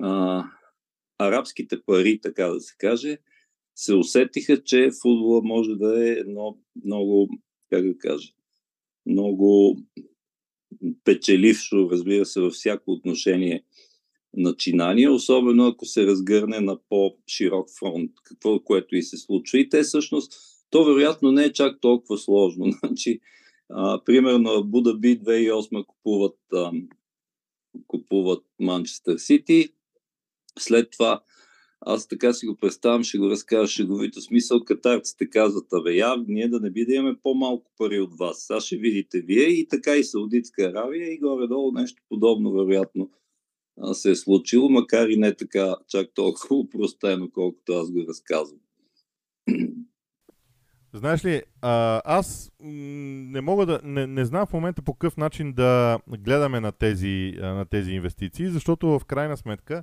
а, 0.00 0.44
арабските 1.18 1.82
пари, 1.86 2.20
така 2.20 2.48
да 2.48 2.60
се 2.60 2.74
каже, 2.78 3.18
се 3.76 3.94
усетиха, 3.94 4.64
че 4.64 4.90
футбола 5.02 5.40
може 5.44 5.70
да 5.74 6.08
е 6.08 6.12
едно 6.12 6.58
много, 6.84 7.28
как 7.70 7.86
да 7.86 7.98
кажа, 7.98 8.32
много 9.06 9.78
печелившо, 11.04 11.88
разбира 11.90 12.26
се, 12.26 12.40
във 12.40 12.52
всяко 12.52 12.90
отношение 12.92 13.64
начинания, 14.36 15.12
особено 15.12 15.66
ако 15.66 15.86
се 15.86 16.06
разгърне 16.06 16.60
на 16.60 16.78
по-широк 16.88 17.66
фронт, 17.78 18.10
какво, 18.24 18.60
което 18.60 18.96
и 18.96 19.02
се 19.02 19.16
случва. 19.16 19.58
И 19.58 19.68
те 19.68 19.82
всъщност, 19.82 20.32
то 20.70 20.84
вероятно 20.84 21.32
не 21.32 21.44
е 21.44 21.52
чак 21.52 21.80
толкова 21.80 22.18
сложно. 22.18 22.66
Значи, 22.84 23.20
а, 23.70 24.04
примерно 24.04 24.64
Будаби 24.64 25.20
2008 25.20 25.86
купуват, 25.86 26.38
а, 26.52 26.72
купуват 27.86 28.44
Манчестър 28.60 29.16
Сити, 29.18 29.68
след 30.58 30.90
това 30.90 31.22
аз 31.86 32.08
така 32.08 32.32
си 32.32 32.46
го 32.46 32.56
представям, 32.56 33.02
ще 33.02 33.18
го 33.18 33.30
разкажа 33.30 33.66
шеговито 33.66 34.20
смисъл. 34.20 34.64
Катарците 34.64 35.30
казват, 35.30 35.72
абе, 35.72 35.92
я, 35.92 36.16
ние 36.28 36.48
да 36.48 36.60
не 36.60 36.70
би 36.70 36.86
да 36.86 36.94
имаме 36.94 37.16
по-малко 37.22 37.70
пари 37.78 38.00
от 38.00 38.18
вас. 38.18 38.38
Сега 38.38 38.60
ще 38.60 38.76
видите 38.76 39.20
вие 39.20 39.48
и 39.48 39.68
така 39.68 39.96
и 39.96 40.04
Саудитска 40.04 40.62
Аравия 40.62 41.12
и 41.12 41.18
горе-долу 41.18 41.72
нещо 41.72 42.02
подобно, 42.08 42.52
вероятно, 42.52 43.10
се 43.92 44.10
е 44.10 44.14
случило, 44.14 44.68
макар 44.68 45.08
и 45.08 45.16
не 45.16 45.34
така 45.34 45.74
чак 45.88 46.06
толкова 46.14 46.56
упростено, 46.56 47.30
колкото 47.30 47.72
аз 47.72 47.90
го 47.90 48.04
разказвам. 48.08 48.60
Знаеш 50.92 51.24
ли, 51.24 51.42
аз 51.62 52.52
не 52.60 53.40
мога 53.40 53.66
да. 53.66 53.80
Не, 53.84 54.06
не 54.06 54.24
знам 54.24 54.46
в 54.46 54.52
момента 54.52 54.82
по 54.82 54.92
какъв 54.92 55.16
начин 55.16 55.52
да 55.52 55.98
гледаме 56.18 56.60
на 56.60 56.72
тези, 56.72 57.34
на 57.40 57.64
тези 57.64 57.92
инвестиции, 57.92 58.48
защото 58.48 58.86
в 58.86 59.04
крайна 59.04 59.36
сметка 59.36 59.82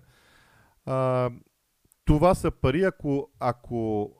а, 0.85 1.29
това 2.05 2.35
са 2.35 2.51
пари, 2.51 2.83
ако, 2.83 3.29
ако 3.39 4.11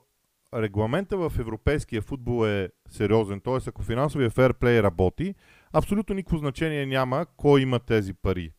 регламента 0.53 1.18
в 1.18 1.34
европейския 1.39 2.01
футбол 2.01 2.48
е 2.48 2.70
сериозен, 2.89 3.41
т.е. 3.41 3.58
ако 3.68 3.82
финансовия 3.84 4.30
ферплей 4.30 4.84
работи, 4.84 5.36
абсолютно 5.74 6.15
никакво 6.15 6.38
значение 6.38 6.86
няма 6.86 7.25
кой 7.38 7.62
има 7.62 7.80
тези 7.80 8.13
пари 8.13 8.51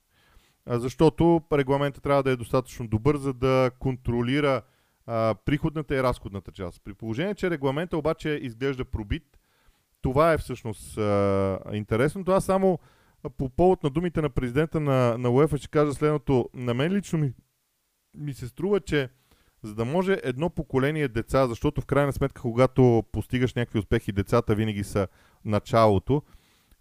защото 0.67 1.43
регламентът 1.53 2.03
трябва 2.03 2.23
да 2.23 2.31
е 2.31 2.37
достатъчно 2.37 2.89
добър, 2.89 3.17
за 3.17 3.33
да 3.33 3.71
контролира 3.79 4.63
а, 5.07 5.35
приходната 5.45 5.97
и 5.97 6.03
разходната 6.03 6.53
част. 6.53 6.81
При 6.85 6.95
положение, 6.95 7.35
че 7.35 7.51
регламентът 7.51 7.99
обаче 7.99 8.29
изглежда 8.43 8.85
пробит, 8.85 9.39
това 10.01 10.33
е 10.33 10.39
всъщност 10.39 10.99
а, 10.99 11.59
интересно. 11.73 12.25
Това 12.25 12.41
само 12.41 12.79
по 13.39 13.49
повод 13.49 13.83
на 13.83 13.91
думите 13.91 14.23
на 14.23 14.31
президента 14.31 14.81
на, 14.81 15.19
на 15.19 15.31
УЕФА 15.31 15.59
ще 15.59 15.69
кажа 15.69 15.93
следното. 15.93 16.49
На 16.55 16.75
мен 16.75 16.93
лично 16.93 17.19
ми, 17.19 17.33
ми 18.15 18.35
се 18.35 18.49
струва, 18.49 18.81
че 18.81 19.09
за 19.63 19.75
да 19.75 19.85
може 19.85 20.21
едно 20.23 20.51
поколение 20.51 21.09
деца, 21.09 21.47
защото 21.47 21.81
в 21.81 21.87
крайна 21.87 22.13
сметка, 22.13 22.43
когато 22.43 23.05
постигаш 23.13 23.55
някакви 23.55 23.79
успехи, 23.79 24.13
децата 24.13 24.55
винаги 24.55 24.85
са 24.85 25.09
началото, 25.45 26.23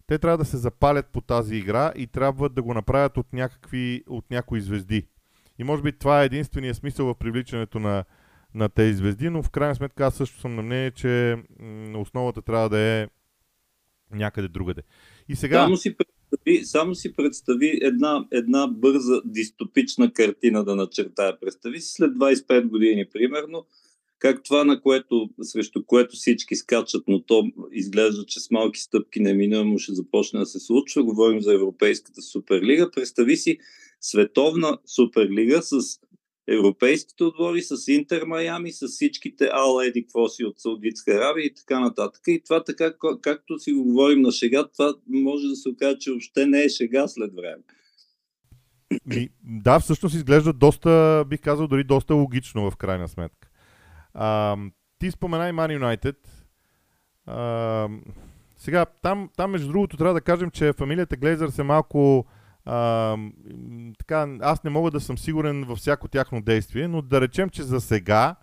те 0.06 0.18
трябва 0.18 0.38
да 0.38 0.44
се 0.44 0.56
запалят 0.56 1.06
по 1.06 1.20
тази 1.20 1.56
игра 1.56 1.92
и 1.96 2.06
трябва 2.06 2.48
да 2.48 2.62
го 2.62 2.74
направят 2.74 3.16
от, 3.16 3.32
някакви, 3.32 4.04
от 4.08 4.30
някои 4.30 4.60
звезди. 4.60 5.06
И 5.58 5.64
може 5.64 5.82
би 5.82 5.98
това 5.98 6.22
е 6.22 6.24
единствения 6.24 6.74
смисъл 6.74 7.06
в 7.06 7.14
привличането 7.14 7.78
на, 7.78 8.04
на 8.54 8.68
тези 8.68 8.94
звезди, 8.94 9.30
но 9.30 9.42
в 9.42 9.50
крайна 9.50 9.74
сметка 9.74 10.06
аз 10.06 10.14
също 10.14 10.40
съм 10.40 10.56
на 10.56 10.62
мнение, 10.62 10.90
че 10.90 11.36
основата 11.94 12.42
трябва 12.42 12.68
да 12.68 12.78
е 12.78 13.08
някъде 14.10 14.48
другаде. 14.48 14.82
И 15.28 15.36
сега... 15.36 15.62
Само 15.62 15.76
си 15.76 15.96
представи, 16.32 16.64
само 16.64 16.94
си 16.94 17.12
представи 17.12 17.78
една, 17.82 18.26
една 18.32 18.66
бърза 18.66 19.22
дистопична 19.24 20.12
картина 20.12 20.64
да 20.64 20.76
начертая. 20.76 21.40
Представи 21.40 21.80
си 21.80 21.92
след 21.92 22.10
25 22.12 22.68
години, 22.68 23.06
примерно, 23.12 23.66
как 24.18 24.42
това, 24.44 24.64
на 24.64 24.80
което, 24.80 25.30
срещу 25.42 25.84
което 25.86 26.16
всички 26.16 26.56
скачат, 26.56 27.04
но 27.08 27.22
то 27.22 27.44
изглежда, 27.72 28.26
че 28.26 28.40
с 28.40 28.50
малки 28.50 28.80
стъпки 28.80 29.20
неминуемо 29.20 29.78
ще 29.78 29.94
започне 29.94 30.40
да 30.40 30.46
се 30.46 30.60
случва. 30.60 31.04
Говорим 31.04 31.40
за 31.40 31.54
Европейската 31.54 32.22
суперлига. 32.22 32.90
Представи 32.90 33.36
си 33.36 33.58
световна 34.00 34.78
суперлига 34.86 35.62
с 35.62 36.00
европейските 36.48 37.24
отбори, 37.24 37.62
с 37.62 37.88
Интер 37.88 38.22
Майами, 38.26 38.72
с 38.72 38.88
всичките 38.88 39.50
Ал 39.52 39.80
Еди 39.80 40.06
Квоси 40.06 40.44
от 40.44 40.60
Саудитска 40.60 41.12
Аравия 41.12 41.46
и 41.46 41.54
така 41.54 41.80
нататък. 41.80 42.22
И 42.26 42.42
това 42.44 42.64
така, 42.64 42.92
както 43.20 43.58
си 43.58 43.72
го 43.72 43.84
говорим 43.84 44.20
на 44.20 44.32
шега, 44.32 44.68
това 44.68 44.94
може 45.08 45.48
да 45.48 45.56
се 45.56 45.68
окаже, 45.68 45.98
че 45.98 46.10
въобще 46.10 46.46
не 46.46 46.64
е 46.64 46.68
шега 46.68 47.08
след 47.08 47.34
време. 47.34 47.62
Ми, 49.06 49.28
да, 49.44 49.80
всъщност 49.80 50.14
изглежда 50.14 50.52
доста, 50.52 51.24
бих 51.28 51.40
казал, 51.40 51.66
дори 51.66 51.84
доста 51.84 52.14
логично 52.14 52.70
в 52.70 52.76
крайна 52.76 53.08
сметка. 53.08 53.48
А, 54.14 54.56
ти 54.98 55.10
спомена 55.10 55.48
и 55.48 55.52
Man 55.52 55.78
United. 55.78 56.16
А, 57.26 57.88
сега, 58.56 58.86
там, 59.02 59.30
там, 59.36 59.50
между 59.50 59.68
другото, 59.68 59.96
трябва 59.96 60.14
да 60.14 60.20
кажем, 60.20 60.50
че 60.50 60.72
фамилията 60.72 61.16
Глейзър 61.16 61.48
се 61.48 61.62
малко... 61.62 62.26
А, 62.64 63.16
така, 63.98 64.36
аз 64.40 64.64
не 64.64 64.70
мога 64.70 64.90
да 64.90 65.00
съм 65.00 65.18
сигурен 65.18 65.64
във 65.64 65.78
всяко 65.78 66.08
тяхно 66.08 66.42
действие, 66.42 66.88
но 66.88 67.02
да 67.02 67.20
речем, 67.20 67.48
че 67.50 67.62
за 67.62 67.80
сега 67.80 68.36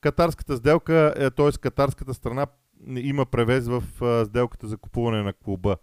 катарската 0.00 0.56
сделка, 0.56 1.14
е, 1.16 1.30
т.е. 1.30 1.52
катарската 1.52 2.14
страна 2.14 2.46
има 2.86 3.26
превез 3.26 3.68
в 3.68 3.82
а, 4.02 4.24
сделката 4.24 4.68
за 4.68 4.76
купуване 4.76 5.22
на 5.22 5.32
клуба. 5.32 5.76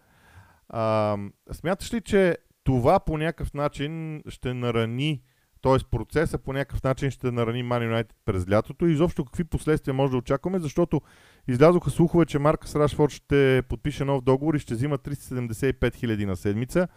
А, 0.69 1.17
смяташ 1.51 1.93
ли, 1.93 2.01
че 2.01 2.37
това 2.63 2.99
по 2.99 3.17
някакъв 3.17 3.53
начин 3.53 4.23
ще 4.27 4.53
нарани 4.53 5.21
т.е. 5.63 5.77
процеса 5.91 6.37
по 6.37 6.53
някакъв 6.53 6.83
начин 6.83 7.11
ще 7.11 7.31
нарани 7.31 7.63
Man 7.63 7.91
United 7.91 8.11
през 8.25 8.49
лятото 8.49 8.87
и 8.87 8.91
изобщо 8.91 9.25
какви 9.25 9.43
последствия 9.43 9.93
може 9.93 10.11
да 10.11 10.17
очакваме, 10.17 10.59
защото 10.59 11.01
излязоха 11.47 11.89
слухове, 11.89 12.25
че 12.25 12.39
Маркъс 12.39 12.75
Рашфорд 12.75 13.11
ще 13.11 13.61
подпише 13.69 14.05
нов 14.05 14.21
договор 14.21 14.53
и 14.53 14.59
ще 14.59 14.73
взима 14.73 14.97
375 14.97 15.95
хиляди 15.95 16.25
на 16.25 16.35
седмица. 16.35 16.87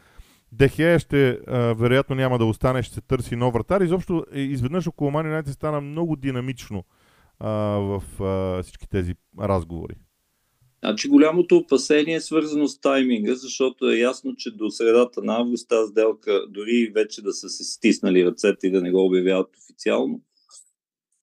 Дехея 0.58 0.98
ще, 0.98 1.28
а, 1.46 1.74
вероятно 1.74 2.16
няма 2.16 2.38
да 2.38 2.44
остане, 2.44 2.82
ще 2.82 2.94
се 2.94 3.00
търси 3.00 3.36
нов 3.36 3.54
вратар. 3.54 3.80
Изобщо 3.80 4.24
изведнъж 4.34 4.86
около 4.86 5.10
Man 5.10 5.42
United 5.42 5.50
стана 5.50 5.80
много 5.80 6.16
динамично 6.16 6.84
а, 7.38 7.50
в 7.78 8.02
а, 8.20 8.62
всички 8.62 8.88
тези 8.88 9.14
разговори. 9.40 9.94
Значи 10.84 11.08
голямото 11.08 11.56
опасение 11.56 12.14
е 12.14 12.20
свързано 12.20 12.68
с 12.68 12.80
тайминга, 12.80 13.34
защото 13.34 13.90
е 13.90 13.96
ясно, 13.96 14.36
че 14.36 14.50
до 14.50 14.70
средата 14.70 15.22
на 15.22 15.36
август 15.36 15.68
тази 15.68 15.90
сделка, 15.90 16.46
дори 16.48 16.92
вече 16.94 17.22
да 17.22 17.32
са 17.32 17.48
се 17.48 17.64
стиснали 17.64 18.26
ръцете 18.26 18.66
и 18.66 18.70
да 18.70 18.82
не 18.82 18.90
го 18.90 19.06
обявяват 19.06 19.56
официално, 19.56 20.20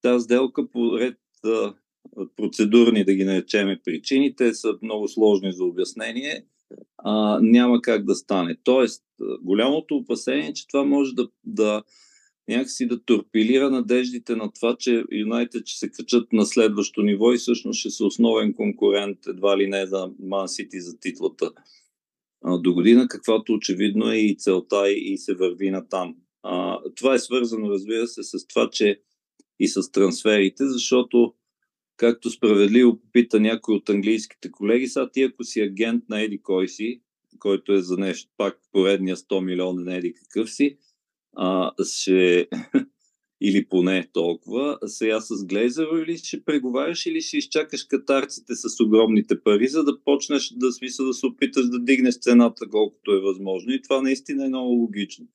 тази 0.01 0.23
сделка 0.23 0.67
по 0.67 0.99
ред 0.99 1.17
процедурни, 2.35 3.05
да 3.05 3.13
ги 3.13 3.25
наречеме 3.25 3.81
причините, 3.85 4.53
са 4.53 4.77
много 4.81 5.07
сложни 5.07 5.53
за 5.53 5.63
обяснение, 5.63 6.45
а, 7.03 7.39
няма 7.41 7.81
как 7.81 8.05
да 8.05 8.15
стане. 8.15 8.57
Тоест, 8.63 9.03
голямото 9.41 9.95
опасение 9.95 10.47
е, 10.47 10.53
че 10.53 10.67
това 10.67 10.83
може 10.83 11.13
да, 11.13 11.29
да 11.43 11.83
някакси 12.47 12.87
да 12.87 13.03
торпилира 13.03 13.69
надеждите 13.69 14.35
на 14.35 14.51
това, 14.51 14.75
че 14.79 15.03
Юнайтед 15.11 15.67
ще 15.67 15.79
се 15.79 15.91
качат 15.91 16.33
на 16.33 16.45
следващо 16.45 17.01
ниво 17.01 17.33
и 17.33 17.37
всъщност 17.37 17.79
ще 17.79 17.89
са 17.89 18.05
основен 18.05 18.53
конкурент 18.53 19.17
едва 19.27 19.57
ли 19.57 19.67
не 19.67 19.85
за 19.85 20.11
Ман 20.19 20.47
Сити 20.47 20.81
за 20.81 20.99
титлата 20.99 21.51
до 22.45 22.73
година, 22.73 23.07
каквато 23.07 23.53
очевидно 23.53 24.11
е 24.11 24.17
и 24.17 24.37
целта 24.37 24.91
и 24.91 25.17
се 25.17 25.33
върви 25.33 25.71
на 25.71 25.87
там. 25.87 26.15
А, 26.43 26.79
това 26.95 27.13
е 27.13 27.19
свързано, 27.19 27.69
разбира 27.69 28.07
се, 28.07 28.23
с 28.23 28.47
това, 28.47 28.69
че 28.69 29.01
и 29.59 29.67
с 29.67 29.91
трансферите, 29.91 30.67
защото, 30.67 31.33
както 31.97 32.29
справедливо 32.29 32.99
попита 32.99 33.39
някой 33.39 33.75
от 33.75 33.89
английските 33.89 34.51
колеги, 34.51 34.87
сега 34.87 35.09
ти 35.09 35.23
ако 35.23 35.43
си 35.43 35.61
агент 35.61 36.03
на 36.09 36.21
Еди 36.21 36.41
кой 36.41 36.67
си, 36.67 37.01
който 37.39 37.73
е 37.73 37.81
за 37.81 37.97
нещо 37.97 38.31
пак 38.37 38.59
поредния 38.71 39.15
100 39.15 39.39
милиона 39.43 39.81
на 39.81 39.95
Еди 39.95 40.13
какъв 40.13 40.51
си, 40.51 40.77
а, 41.35 41.71
ще, 41.85 42.47
или 43.41 43.65
поне 43.65 44.09
толкова, 44.13 44.77
сега 44.85 45.21
с 45.21 45.45
Глейзеро 45.45 45.97
или 45.97 46.17
ще 46.17 46.43
преговаряш 46.43 47.05
или 47.05 47.21
ще 47.21 47.37
изчакаш 47.37 47.83
катарците 47.83 48.55
с 48.55 48.83
огромните 48.83 49.43
пари, 49.43 49.67
за 49.67 49.83
да 49.83 50.03
почнеш 50.03 50.53
да 50.55 50.71
смисъл 50.71 51.05
да 51.05 51.13
се 51.13 51.25
опиташ 51.25 51.65
да 51.69 51.79
дигнеш 51.79 52.19
цената 52.19 52.69
колкото 52.69 53.11
е 53.11 53.21
възможно 53.21 53.73
и 53.73 53.81
това 53.81 54.01
наистина 54.01 54.45
е 54.45 54.49
много 54.49 54.69
логично. 54.69 55.27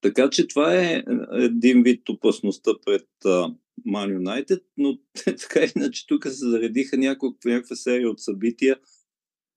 Така 0.00 0.30
че 0.30 0.48
това 0.48 0.74
е 0.74 1.02
един 1.32 1.82
вид 1.82 2.08
опасността 2.08 2.70
пред 2.86 3.08
uh, 3.24 3.54
Man 3.86 4.18
United, 4.18 4.62
но 4.76 4.98
така 5.24 5.60
иначе 5.76 6.06
тук 6.06 6.24
се 6.24 6.48
заредиха 6.48 6.96
някаква, 6.96 7.28
някаква 7.44 7.76
серия 7.76 8.10
от 8.10 8.20
събития 8.20 8.76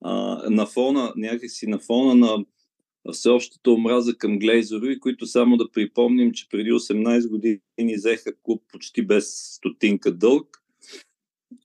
uh, 0.04 0.48
на 0.48 0.66
фона, 0.66 1.12
някакси 1.16 1.66
на 1.66 1.78
фона 1.78 2.14
на 2.14 2.44
всеобщата 3.12 3.70
омраза 3.70 4.14
към 4.14 4.38
Глейзорови, 4.38 5.00
които 5.00 5.26
само 5.26 5.56
да 5.56 5.70
припомним, 5.70 6.32
че 6.32 6.48
преди 6.48 6.72
18 6.72 7.28
години 7.28 7.96
взеха 7.96 8.32
клуб 8.42 8.62
почти 8.72 9.06
без 9.06 9.54
стотинка 9.54 10.12
дълг 10.12 10.62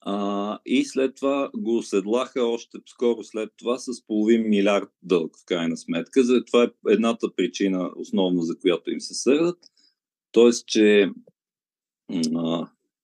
а, 0.02 0.60
и 0.66 0.86
след 0.86 1.16
това 1.16 1.52
го 1.58 1.78
оседлаха 1.78 2.44
още 2.44 2.78
скоро 2.88 3.24
след 3.24 3.50
това 3.58 3.78
с 3.78 4.06
половин 4.08 4.50
милиард 4.50 4.90
дълг 5.04 5.38
в 5.40 5.46
крайна 5.46 5.78
сметка. 5.78 6.24
За 6.24 6.46
това 6.46 6.64
е 6.64 6.94
едната 6.94 7.36
причина 7.36 7.92
основна, 7.96 8.42
за 8.42 8.60
която 8.60 8.92
им 8.92 9.02
се 9.02 9.14
сърдат. 9.14 9.60
Тоест, 10.32 10.68
че 10.68 11.02
а, 11.02 11.12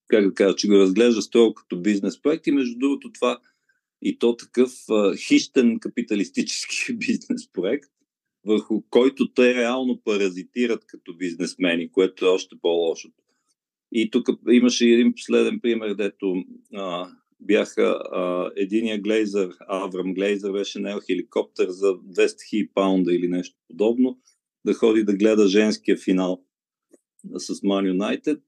как 0.08 0.28
да 0.28 0.34
кажа, 0.34 0.56
че 0.56 0.68
го 0.68 0.74
разглежда 0.74 1.22
строго 1.22 1.54
като 1.54 1.82
бизнес 1.82 2.22
проект 2.22 2.48
и 2.48 2.52
между 2.52 2.80
другото 2.80 3.12
това 3.12 3.40
и 4.02 4.20
то 4.20 4.36
такъв 4.36 4.72
а, 4.90 5.16
хищен 5.16 5.80
капиталистически 5.80 6.94
бизнес 6.98 7.52
проект, 7.54 7.90
върху 8.46 8.82
който 8.90 9.34
те 9.34 9.54
реално 9.54 10.02
паразитират 10.04 10.86
като 10.86 11.18
бизнесмени, 11.18 11.92
което 11.92 12.26
е 12.26 12.30
още 12.30 12.56
по-лошото. 12.62 13.24
И 13.92 14.12
тук 14.12 14.28
имаше 14.50 14.88
един 14.88 15.14
последен 15.14 15.60
пример, 15.60 15.94
дето 15.94 16.36
а, 16.76 17.10
бяха 17.40 17.84
а, 17.84 18.52
единия 18.56 19.02
глейзър, 19.02 19.56
Аврам 19.68 20.14
Глейзър, 20.14 20.52
беше 20.52 20.80
наел 20.80 21.00
хеликоптер 21.08 21.70
за 21.70 21.88
200 21.88 22.28
000 22.28 22.70
паунда 22.74 23.14
или 23.14 23.28
нещо 23.28 23.56
подобно, 23.68 24.20
да 24.66 24.74
ходи 24.74 25.04
да 25.04 25.14
гледа 25.14 25.48
женския 25.48 25.98
финал 25.98 26.44
с 27.38 27.54
Man 27.54 27.98
United 27.98 28.40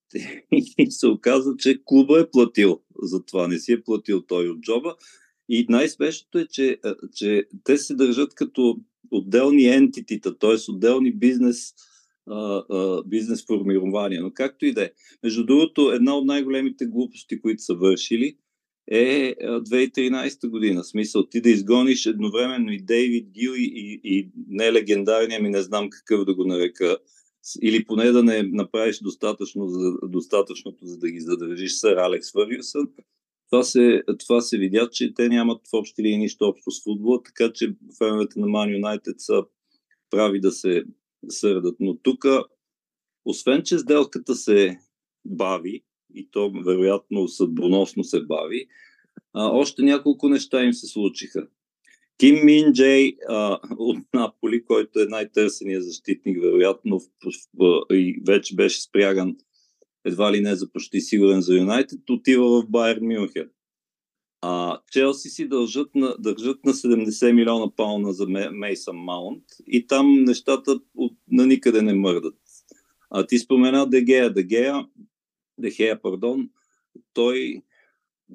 и 0.78 0.92
се 0.92 1.08
оказа, 1.08 1.56
че 1.60 1.82
клуба 1.86 2.20
е 2.20 2.32
платил 2.32 2.82
за 3.02 3.26
това, 3.26 3.48
не 3.48 3.60
си 3.60 3.72
е 3.72 3.84
платил 3.84 4.22
той 4.22 4.50
от 4.50 4.62
джоба. 4.62 4.96
И 5.50 5.66
най-смешното 5.70 6.40
е, 6.40 6.48
че, 6.48 6.80
че 7.14 7.46
те 7.64 7.78
се 7.78 7.96
държат 7.96 8.36
като 8.36 8.78
отделни 9.12 9.66
ентитита, 9.66 10.38
т.е. 10.38 10.72
отделни 10.72 11.14
бизнес, 11.14 11.74
бизнес 13.06 13.46
формирования. 13.46 14.22
Но 14.22 14.32
както 14.34 14.66
и 14.66 14.74
да 14.74 14.84
е. 14.84 14.92
Между 15.24 15.46
другото, 15.46 15.92
една 15.92 16.18
от 16.18 16.26
най-големите 16.26 16.86
глупости, 16.86 17.42
които 17.42 17.64
са 17.64 17.74
вършили, 17.74 18.38
е 18.88 19.36
2013 19.40 20.50
година. 20.50 20.84
Смисъл 20.84 21.26
ти 21.26 21.42
да 21.42 21.50
изгониш 21.50 22.06
едновременно 22.06 22.72
и 22.72 22.82
Дейвид 22.82 23.30
Гил 23.32 23.52
и, 23.56 23.72
и, 23.76 24.02
и 24.04 24.30
не 24.48 24.74
легендарния 24.74 25.42
ми, 25.42 25.50
не 25.50 25.62
знам 25.62 25.90
какъв 25.90 26.26
да 26.26 26.36
го 26.36 26.46
нарека, 26.46 26.98
или 27.62 27.86
поне 27.86 28.12
да 28.12 28.24
не 28.24 28.44
направиш 28.44 29.00
достатъчно 29.00 29.68
за, 29.68 29.94
достатъчното, 30.04 30.86
за 30.86 30.98
да 30.98 31.12
ги 31.12 31.20
задържиш 31.20 31.74
сър 31.74 31.98
Алекс 31.98 32.32
Фъргюсън, 32.32 32.88
това 33.50 33.64
се, 33.64 34.04
това 34.20 34.42
се 34.42 34.58
видя, 34.58 34.90
че 34.92 35.14
те 35.14 35.30
нямат 35.30 35.68
в 35.68 35.74
общи 35.74 36.04
линии 36.04 36.18
нищо 36.18 36.46
общо 36.46 36.72
с 36.72 36.84
футбола, 36.84 37.24
така 37.24 37.54
че 37.54 37.76
феновете 37.98 38.40
на 38.40 38.48
Man 38.48 38.82
United 38.82 39.18
са 39.18 39.44
прави 40.10 40.40
да 40.40 40.52
се 40.52 40.84
сърдат. 41.30 41.76
Но 41.80 41.98
тук, 41.98 42.26
освен 43.26 43.64
че 43.64 43.80
сделката 43.80 44.36
се 44.36 44.80
бави, 45.26 45.84
и 46.14 46.32
то 46.32 46.52
вероятно 46.66 47.28
съдбоносно 47.28 48.04
се 48.04 48.22
бави, 48.22 48.68
а, 49.34 49.50
още 49.50 49.82
няколко 49.82 50.30
неща 50.30 50.64
им 50.64 50.74
се 50.74 50.88
случиха. 50.88 51.48
Ким 52.22 52.46
Мин 52.46 52.74
Джей 52.74 53.16
а, 53.30 53.60
от 53.78 53.98
Наполи, 54.14 54.66
който 54.66 55.00
е 55.00 55.06
най-търсеният 55.06 55.84
защитник, 55.84 56.42
вероятно, 56.42 57.00
в, 57.00 57.04
в, 57.60 57.82
и 57.92 58.22
вече 58.28 58.56
беше 58.56 58.82
спряган 58.82 59.36
едва 60.06 60.32
ли 60.32 60.42
не 60.42 60.56
за 60.56 60.72
почти 60.72 61.02
сигурен 61.02 61.42
за 61.42 61.56
Юнайтед, 61.56 62.00
отива 62.10 62.62
в 62.62 62.70
Байер 62.70 63.00
Мюнхен. 63.02 63.50
А 64.42 64.80
Челси 64.92 65.30
си 65.30 65.48
дължат 65.48 65.96
на, 65.96 66.16
държат 66.20 66.66
на 66.66 66.74
70 66.74 67.32
милиона 67.32 67.66
паuna 67.66 68.10
за 68.10 68.28
Мейсън 68.52 68.98
Маунт 68.98 69.44
и 69.68 69.88
там 69.88 70.24
нещата 70.24 70.80
от, 70.96 71.14
на 71.32 71.46
никъде 71.46 71.82
не 71.82 71.94
мърдат. 71.94 72.38
А 73.10 73.26
ти 73.26 73.38
спомена 73.40 73.90
Дегея. 73.90 74.34
Дегея, 74.34 74.88
Дехея, 75.58 76.02
пардон, 76.02 76.50
той 77.14 77.62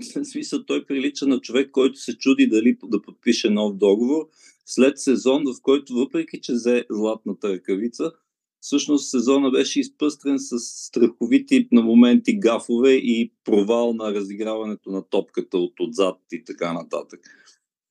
смисъл, 0.03 0.65
той 0.65 0.87
прилича 0.87 1.27
на 1.27 1.41
човек, 1.41 1.71
който 1.71 1.99
се 1.99 2.19
чуди 2.19 2.47
дали 2.47 2.77
да 2.85 3.03
подпише 3.03 3.51
нов 3.51 3.77
договор 3.77 4.29
след 4.67 4.99
сезон, 4.99 5.45
в 5.45 5.63
който 5.63 5.95
въпреки, 5.95 6.41
че 6.41 6.53
взе 6.53 6.85
златната 6.91 7.53
ръкавица, 7.53 8.13
всъщност 8.61 9.11
сезона 9.11 9.51
беше 9.51 9.81
изпъстрен 9.81 10.39
с 10.39 10.59
страховити 10.59 11.69
на 11.73 11.83
моменти 11.83 12.39
гафове 12.39 12.93
и 12.93 13.33
провал 13.45 13.93
на 13.95 14.15
разиграването 14.15 14.91
на 14.91 15.03
топката 15.03 15.59
от 15.59 15.81
отзад 15.81 16.19
и 16.33 16.45
така 16.45 16.73
нататък. 16.73 17.21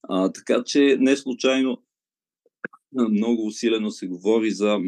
А, 0.04 0.32
така 0.32 0.64
че 0.64 0.98
не 1.00 1.18
случайно 1.18 1.82
много 3.10 3.46
усилено 3.46 3.92
се 3.92 4.08
говори 4.08 4.52
за, 4.52 4.80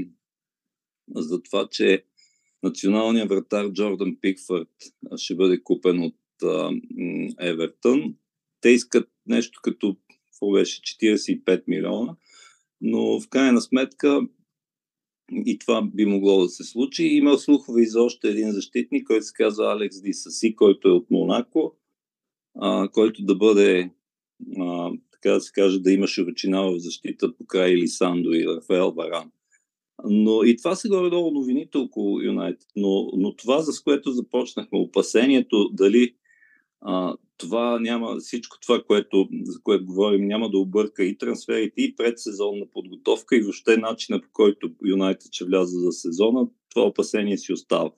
за 1.16 1.42
това, 1.42 1.68
че 1.72 2.04
националният 2.64 3.30
вратар 3.30 3.72
Джордан 3.72 4.18
Пикфърд 4.22 4.70
ще 5.16 5.36
бъде 5.36 5.64
купен 5.64 6.02
от 6.02 6.16
Евертън. 7.40 8.16
Те 8.62 8.70
искат 8.70 9.10
нещо 9.26 9.60
като 9.64 9.98
какво 10.26 10.52
беше 10.52 10.82
45 10.82 11.64
милиона, 11.68 12.16
но 12.82 13.20
в 13.20 13.30
крайна 13.30 13.62
сметка 13.62 14.22
и 15.32 15.60
това 15.60 15.82
би 15.94 16.06
могло 16.06 16.44
да 16.44 16.50
се 16.50 16.64
случи. 16.64 17.04
Има 17.04 17.38
слухове 17.38 17.82
и 17.82 17.88
за 17.88 18.02
още 18.02 18.30
един 18.30 18.52
защитник, 18.52 19.08
който 19.08 19.26
се 19.26 19.34
казва 19.34 19.72
Алекс 19.72 20.02
Дисаси, 20.02 20.56
който 20.56 20.88
е 20.88 20.92
от 20.92 21.12
Монако, 21.12 21.76
а, 22.60 22.90
който 22.90 23.24
да 23.24 23.36
бъде, 23.36 23.92
а, 24.60 24.92
така 25.12 25.34
да 25.34 25.42
се 25.42 25.52
каже, 25.52 25.80
да 25.80 25.92
има 25.92 26.08
широчина 26.08 26.62
в 26.62 26.80
защита 26.80 27.38
по 27.38 27.46
край 27.46 27.76
Лисандо 27.76 28.34
и 28.34 28.48
Рафаел 28.48 28.92
Баран. 28.92 29.32
Но 30.04 30.44
и 30.44 30.58
това 30.58 30.76
са 30.76 30.90
горе-долу 30.90 31.32
новините 31.32 31.78
около 31.78 32.22
Юнайтед. 32.22 32.68
Но, 32.76 33.12
но 33.18 33.36
това, 33.36 33.62
за 33.62 33.84
което 33.84 34.12
започнахме, 34.12 34.80
опасението 34.80 35.70
дали 35.74 36.16
а, 36.82 37.16
това 37.38 37.80
няма, 37.80 38.16
всичко 38.18 38.58
това, 38.60 38.84
което, 38.88 39.30
за 39.44 39.62
което 39.64 39.86
говорим, 39.86 40.28
няма 40.28 40.50
да 40.50 40.58
обърка 40.58 41.04
и 41.04 41.18
трансферите, 41.18 41.82
и 41.82 41.96
предсезонна 41.96 42.66
подготовка, 42.74 43.36
и 43.36 43.42
въобще 43.42 43.78
начина 43.78 44.22
по 44.22 44.28
който 44.34 44.70
Юнайтед 44.86 45.34
ще 45.34 45.46
вляза 45.46 45.80
за 45.80 45.92
сезона. 45.92 46.48
това 46.70 46.86
опасение 46.86 47.38
си 47.38 47.54
остава. 47.54 47.92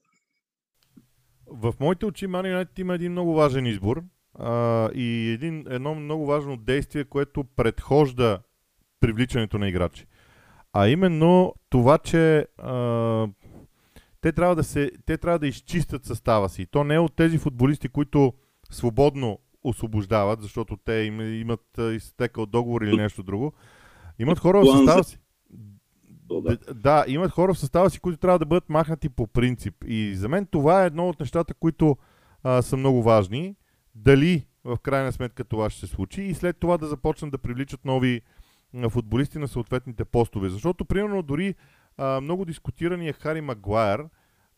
В 1.47 1.73
моите 1.79 2.05
очи 2.05 2.27
Ман 2.27 2.45
Юнайтед 2.45 2.79
има 2.79 2.95
един 2.95 3.11
много 3.11 3.33
важен 3.33 3.65
избор 3.65 4.03
а, 4.33 4.89
и 4.95 5.29
един, 5.29 5.65
едно 5.69 5.95
много 5.95 6.25
важно 6.25 6.57
действие, 6.57 7.03
което 7.03 7.43
предхожда 7.55 8.39
привличането 8.99 9.57
на 9.57 9.69
играчи. 9.69 10.05
А 10.73 10.87
именно 10.87 11.53
това, 11.69 11.97
че 11.97 12.45
а, 12.57 13.27
те, 14.21 14.31
трябва 14.31 14.55
да 14.55 14.63
се, 14.63 14.91
те 15.05 15.17
трябва 15.17 15.39
да 15.39 15.47
изчистят 15.47 16.05
състава 16.05 16.49
си. 16.49 16.65
То 16.71 16.83
не 16.83 16.95
е 16.95 16.99
от 16.99 17.15
тези 17.15 17.37
футболисти, 17.37 17.89
които 17.89 18.33
свободно 18.69 19.39
освобождават, 19.63 20.41
защото 20.41 20.77
те 20.77 20.93
им, 20.93 21.21
имат 21.41 21.79
изтекал 21.91 22.45
договор 22.45 22.81
или 22.81 22.97
нещо 22.97 23.23
друго. 23.23 23.53
Имат 24.19 24.39
хора 24.39 24.61
в 24.61 24.77
състава 24.77 25.03
си. 25.03 25.19
Да. 26.29 26.57
да, 26.73 27.05
имат 27.07 27.31
хора 27.31 27.53
в 27.53 27.59
състава 27.59 27.89
си, 27.89 27.99
които 27.99 28.19
трябва 28.19 28.39
да 28.39 28.45
бъдат 28.45 28.69
махнати 28.69 29.09
по 29.09 29.27
принцип. 29.27 29.75
И 29.87 30.15
за 30.15 30.29
мен 30.29 30.45
това 30.45 30.83
е 30.83 30.85
едно 30.85 31.09
от 31.09 31.19
нещата, 31.19 31.53
които 31.53 31.97
а, 32.43 32.61
са 32.61 32.77
много 32.77 33.03
важни. 33.03 33.55
Дали 33.95 34.45
в 34.63 34.77
крайна 34.77 35.11
сметка 35.11 35.43
това 35.43 35.69
ще 35.69 35.79
се 35.79 35.87
случи 35.87 36.21
и 36.21 36.33
след 36.33 36.57
това 36.57 36.77
да 36.77 36.87
започнат 36.87 37.31
да 37.31 37.37
привличат 37.37 37.85
нови 37.85 38.21
футболисти 38.89 39.39
на 39.39 39.47
съответните 39.47 40.05
постове. 40.05 40.49
Защото, 40.49 40.85
примерно, 40.85 41.21
дори 41.21 41.55
а, 41.97 42.21
много 42.21 42.45
дискутирания 42.45 43.13
Хари 43.13 43.41
Магуайер, 43.41 44.05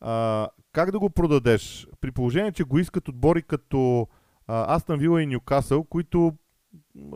а, 0.02 0.48
как 0.74 0.92
да 0.92 1.00
го 1.00 1.10
продадеш? 1.10 1.88
При 2.02 2.12
положение, 2.12 2.52
че 2.52 2.64
го 2.64 2.80
искат 2.80 3.08
отбори 3.08 3.42
като 3.42 4.08
Астън 4.48 5.00
Вила 5.00 5.22
и 5.22 5.28
Ньюкасъл, 5.28 5.84
които 5.84 6.34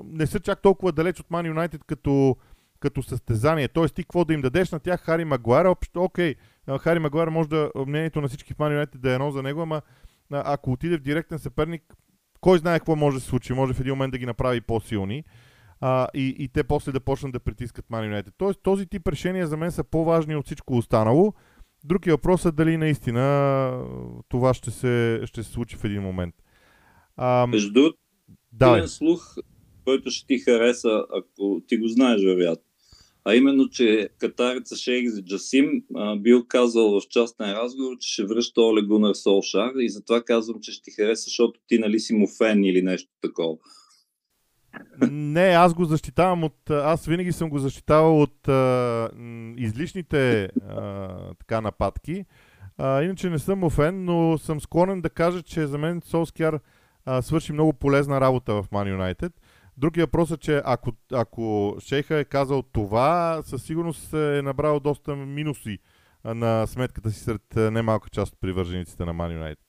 не 0.03 0.27
са 0.27 0.39
чак 0.39 0.61
толкова 0.61 0.91
далеч 0.91 1.19
от 1.19 1.31
Ман 1.31 1.45
Юнайтед 1.45 1.83
като, 1.83 2.35
като 2.79 3.03
състезание. 3.03 3.67
Тоест 3.67 3.95
ти 3.95 4.03
какво 4.03 4.25
да 4.25 4.33
им 4.33 4.41
дадеш 4.41 4.71
на 4.71 4.79
тях 4.79 5.01
Хари 5.01 5.25
Магуайер? 5.25 5.65
Общо, 5.65 6.03
окей, 6.03 6.35
Хари 6.79 6.99
Магуайер 6.99 7.27
може 7.27 7.49
да, 7.49 7.71
мнението 7.87 8.21
на 8.21 8.27
всички 8.27 8.53
в 8.53 8.59
Ман 8.59 8.71
Юнайтед 8.71 9.01
да 9.01 9.11
е 9.11 9.13
едно 9.13 9.31
за 9.31 9.43
него, 9.43 9.61
ама 9.61 9.81
ако 10.31 10.71
отиде 10.71 10.97
в 10.97 11.01
директен 11.01 11.39
съперник, 11.39 11.95
кой 12.41 12.57
знае 12.57 12.79
какво 12.79 12.95
може 12.95 13.17
да 13.17 13.21
се 13.21 13.27
случи. 13.27 13.53
Може 13.53 13.73
в 13.73 13.79
един 13.79 13.93
момент 13.93 14.11
да 14.11 14.17
ги 14.17 14.25
направи 14.25 14.61
по-силни 14.61 15.23
а, 15.81 16.07
и, 16.13 16.35
и 16.39 16.47
те 16.47 16.63
после 16.63 16.91
да 16.91 16.99
почнат 16.99 17.33
да 17.33 17.39
притискат 17.39 17.85
Man 17.85 18.11
United. 18.11 18.33
Тоест 18.37 18.59
този 18.63 18.85
тип 18.85 19.07
решения 19.07 19.47
за 19.47 19.57
мен 19.57 19.71
са 19.71 19.83
по-важни 19.83 20.35
от 20.35 20.45
всичко 20.45 20.77
останало. 20.77 21.33
Другия 21.87 22.13
въпрос 22.13 22.45
е 22.45 22.51
дали 22.51 22.77
наистина 22.77 23.85
това 24.29 24.53
ще 24.53 24.71
се, 24.71 25.21
ще 25.25 25.43
се 25.43 25.51
случи 25.51 25.75
в 25.75 25.83
един 25.83 26.01
момент. 26.01 26.35
А, 27.17 27.47
Между 27.47 27.73
другото, 27.73 27.97
да. 28.53 28.87
слух, 28.87 29.35
който 29.85 30.11
ще 30.11 30.27
ти 30.27 30.39
хареса, 30.39 31.05
ако 31.09 31.61
ти 31.67 31.77
го 31.77 31.87
знаеш, 31.87 32.23
вероятно. 32.23 32.65
А 33.25 33.35
именно, 33.35 33.69
че 33.69 34.09
катареца 34.17 34.75
Шейх 34.75 35.21
Джасим 35.21 35.83
а, 35.95 36.15
бил 36.15 36.45
казал 36.47 36.99
в 36.99 37.07
частен 37.09 37.51
разговор, 37.51 37.97
че 37.99 38.13
ще 38.13 38.25
връща 38.25 38.61
Оле 38.61 38.81
Гунар 38.81 39.13
Солшар 39.13 39.71
и 39.79 39.89
затова 39.89 40.21
казвам, 40.21 40.61
че 40.61 40.71
ще 40.71 40.83
ти 40.83 40.91
хареса, 40.91 41.23
защото 41.23 41.59
ти 41.67 41.79
нали 41.79 41.99
си 41.99 42.13
му 42.13 42.27
фен 42.37 42.63
или 42.63 42.81
нещо 42.81 43.09
такова. 43.21 43.57
Не, 45.11 45.41
аз 45.41 45.73
го 45.73 45.85
защитавам 45.85 46.43
от... 46.43 46.69
Аз 46.69 47.05
винаги 47.05 47.31
съм 47.31 47.49
го 47.49 47.59
защитавал 47.59 48.21
от 48.21 48.47
а, 48.47 49.09
излишните 49.57 50.43
а, 50.43 51.17
така 51.39 51.61
нападки. 51.61 52.25
А, 52.77 53.01
иначе 53.01 53.29
не 53.29 53.39
съм 53.39 53.63
офен, 53.63 54.05
но 54.05 54.37
съм 54.37 54.61
склонен 54.61 55.01
да 55.01 55.09
кажа, 55.09 55.41
че 55.41 55.67
за 55.67 55.77
мен 55.77 56.01
Солскияр 56.05 56.59
свърши 57.21 57.53
много 57.53 57.73
полезна 57.73 58.21
работа 58.21 58.53
в 58.53 58.63
Man 58.69 58.97
United. 58.97 59.31
Другия 59.77 60.05
въпрос 60.05 60.31
е, 60.31 60.37
че 60.37 60.61
ако, 60.65 60.91
ако 61.13 61.75
Шейха 61.79 62.17
е 62.17 62.25
казал 62.25 62.61
това, 62.61 63.41
със 63.43 63.63
сигурност 63.63 64.13
е 64.13 64.41
набрал 64.41 64.79
доста 64.79 65.15
минуси 65.15 65.79
на 66.25 66.67
сметката 66.67 67.11
си 67.11 67.19
сред 67.19 67.55
немалка 67.55 68.09
част 68.09 68.33
от 68.33 68.39
привържениците 68.41 69.05
на 69.05 69.13
Man 69.13 69.39
United. 69.39 69.64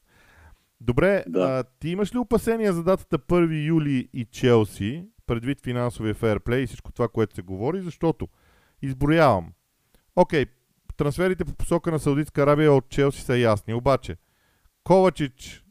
Добре, 0.80 1.24
да. 1.28 1.40
а, 1.40 1.64
ти 1.80 1.88
имаш 1.88 2.14
ли 2.14 2.18
опасения 2.18 2.72
за 2.72 2.84
датата 2.84 3.18
1 3.18 3.66
юли 3.66 4.08
и 4.12 4.24
Челси, 4.24 5.06
предвид 5.26 5.64
финансовия 5.64 6.14
фейерплей 6.14 6.62
и 6.62 6.66
всичко 6.66 6.92
това, 6.92 7.08
което 7.08 7.34
се 7.34 7.42
говори, 7.42 7.80
защото 7.80 8.28
изброявам. 8.82 9.52
Окей, 10.16 10.46
трансферите 10.96 11.44
по 11.44 11.54
посока 11.54 11.90
на 11.90 11.98
Саудитска 11.98 12.42
Арабия 12.42 12.72
от 12.72 12.88
Челси 12.88 13.20
са 13.20 13.38
ясни, 13.38 13.74
обаче 13.74 14.16
Ковачич 14.84 15.64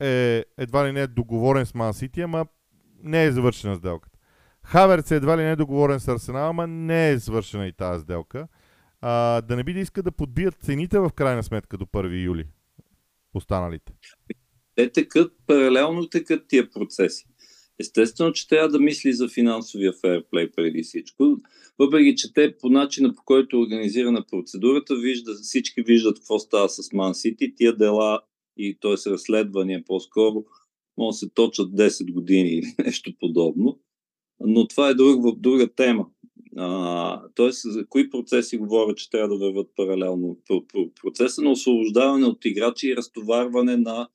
е 0.00 0.44
едва 0.58 0.88
ли 0.88 0.92
не 0.92 1.06
договорен 1.06 1.66
с 1.66 1.74
Ман 1.74 1.94
Сити, 1.94 2.20
ама 2.20 2.46
не 3.02 3.24
е 3.24 3.32
завършена 3.32 3.76
сделката. 3.76 4.18
Хаверц 4.62 5.10
е 5.10 5.16
едва 5.16 5.38
ли 5.38 5.42
не 5.42 5.50
е 5.50 5.56
договорен 5.56 6.00
с 6.00 6.08
Арсенал, 6.08 6.48
ама 6.48 6.66
не 6.66 7.10
е 7.10 7.18
завършена 7.18 7.66
и 7.66 7.72
тази 7.72 8.02
сделка. 8.02 8.48
А, 9.00 9.40
да 9.40 9.56
не 9.56 9.64
би 9.64 9.72
да 9.72 9.80
иска 9.80 10.02
да 10.02 10.12
подбият 10.12 10.54
цените 10.54 10.98
в 10.98 11.10
крайна 11.14 11.42
сметка 11.42 11.78
до 11.78 11.84
1 11.84 12.24
юли 12.24 12.46
останалите 13.34 13.92
те 14.76 14.92
текат, 14.92 15.32
паралелно 15.46 16.08
текат 16.08 16.48
тия 16.48 16.70
процеси. 16.70 17.26
Естествено, 17.80 18.32
че 18.32 18.48
трябва 18.48 18.68
да 18.68 18.80
мисли 18.80 19.12
за 19.12 19.28
финансовия 19.28 19.92
фейрплей 19.92 20.50
преди 20.50 20.82
всичко, 20.82 21.36
въпреки 21.78 22.16
че 22.16 22.32
те 22.32 22.56
по 22.58 22.68
начина 22.68 23.14
по 23.14 23.22
който 23.24 23.56
е 23.56 23.60
организирана 23.60 24.24
процедурата, 24.30 24.96
вижда, 24.96 25.34
всички 25.34 25.82
виждат 25.82 26.18
какво 26.18 26.38
става 26.38 26.68
с 26.68 26.92
Ман 26.92 27.14
Сити, 27.14 27.54
тия 27.56 27.76
дела 27.76 28.20
и 28.56 28.78
т.е. 28.80 29.10
разследвания 29.10 29.82
по-скоро 29.86 30.44
може 30.98 31.14
да 31.14 31.18
се 31.18 31.28
точат 31.34 31.70
10 31.70 32.12
години 32.12 32.48
или 32.48 32.74
нещо 32.84 33.12
подобно. 33.20 33.80
Но 34.40 34.68
това 34.68 34.88
е 34.88 34.94
друг, 34.94 35.40
друга 35.40 35.68
тема. 35.76 36.06
Тоест, 37.34 37.62
за 37.64 37.86
кои 37.86 38.10
процеси 38.10 38.58
говоря, 38.58 38.94
че 38.94 39.10
трябва 39.10 39.28
да 39.28 39.46
върват 39.46 39.68
паралелно? 39.76 40.38
Процеса 41.02 41.42
на 41.42 41.50
освобождаване 41.50 42.26
от 42.26 42.44
играчи 42.44 42.88
и 42.88 42.96
разтоварване 42.96 43.76
на 43.76 44.08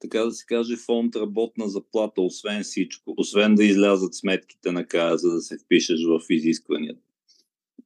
така 0.00 0.24
да 0.24 0.30
се 0.30 0.46
каже, 0.46 0.76
фонд 0.76 1.16
работна 1.16 1.68
заплата, 1.68 2.20
освен 2.20 2.62
всичко, 2.62 3.14
освен 3.16 3.54
да 3.54 3.64
излязат 3.64 4.14
сметките 4.14 4.72
на 4.72 4.86
кая, 4.86 5.18
за 5.18 5.30
да 5.30 5.40
се 5.40 5.58
впишеш 5.58 6.00
в 6.04 6.20
изискванията. 6.30 7.02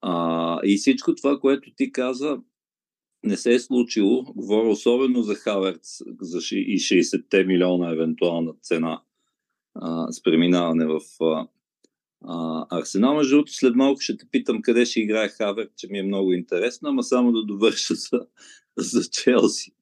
А, 0.00 0.60
и 0.64 0.76
всичко 0.76 1.14
това, 1.14 1.40
което 1.40 1.74
ти 1.74 1.92
каза, 1.92 2.38
не 3.24 3.36
се 3.36 3.54
е 3.54 3.58
случило. 3.58 4.24
Говоря 4.36 4.68
особено 4.68 5.22
за 5.22 5.34
Хаверц 5.34 6.02
за 6.20 6.38
и 6.52 6.78
60-те 6.78 7.44
милиона 7.44 7.90
евентуална 7.90 8.52
цена 8.62 9.02
а, 9.74 10.12
с 10.12 10.22
преминаване 10.22 10.86
в 10.86 11.00
а, 11.20 11.48
а, 12.24 12.66
Арсенал. 12.70 13.14
Между 13.14 13.36
другото, 13.36 13.52
след 13.52 13.74
малко 13.74 14.00
ще 14.00 14.16
те 14.16 14.26
питам 14.30 14.62
къде 14.62 14.84
ще 14.84 15.00
играе 15.00 15.28
Хаверц, 15.28 15.70
че 15.76 15.86
ми 15.90 15.98
е 15.98 16.02
много 16.02 16.32
интересно, 16.32 16.88
ама 16.88 17.02
само 17.02 17.32
да 17.32 17.44
довърша 17.44 17.94
за, 17.94 18.26
за 18.76 19.10
Челси. 19.10 19.72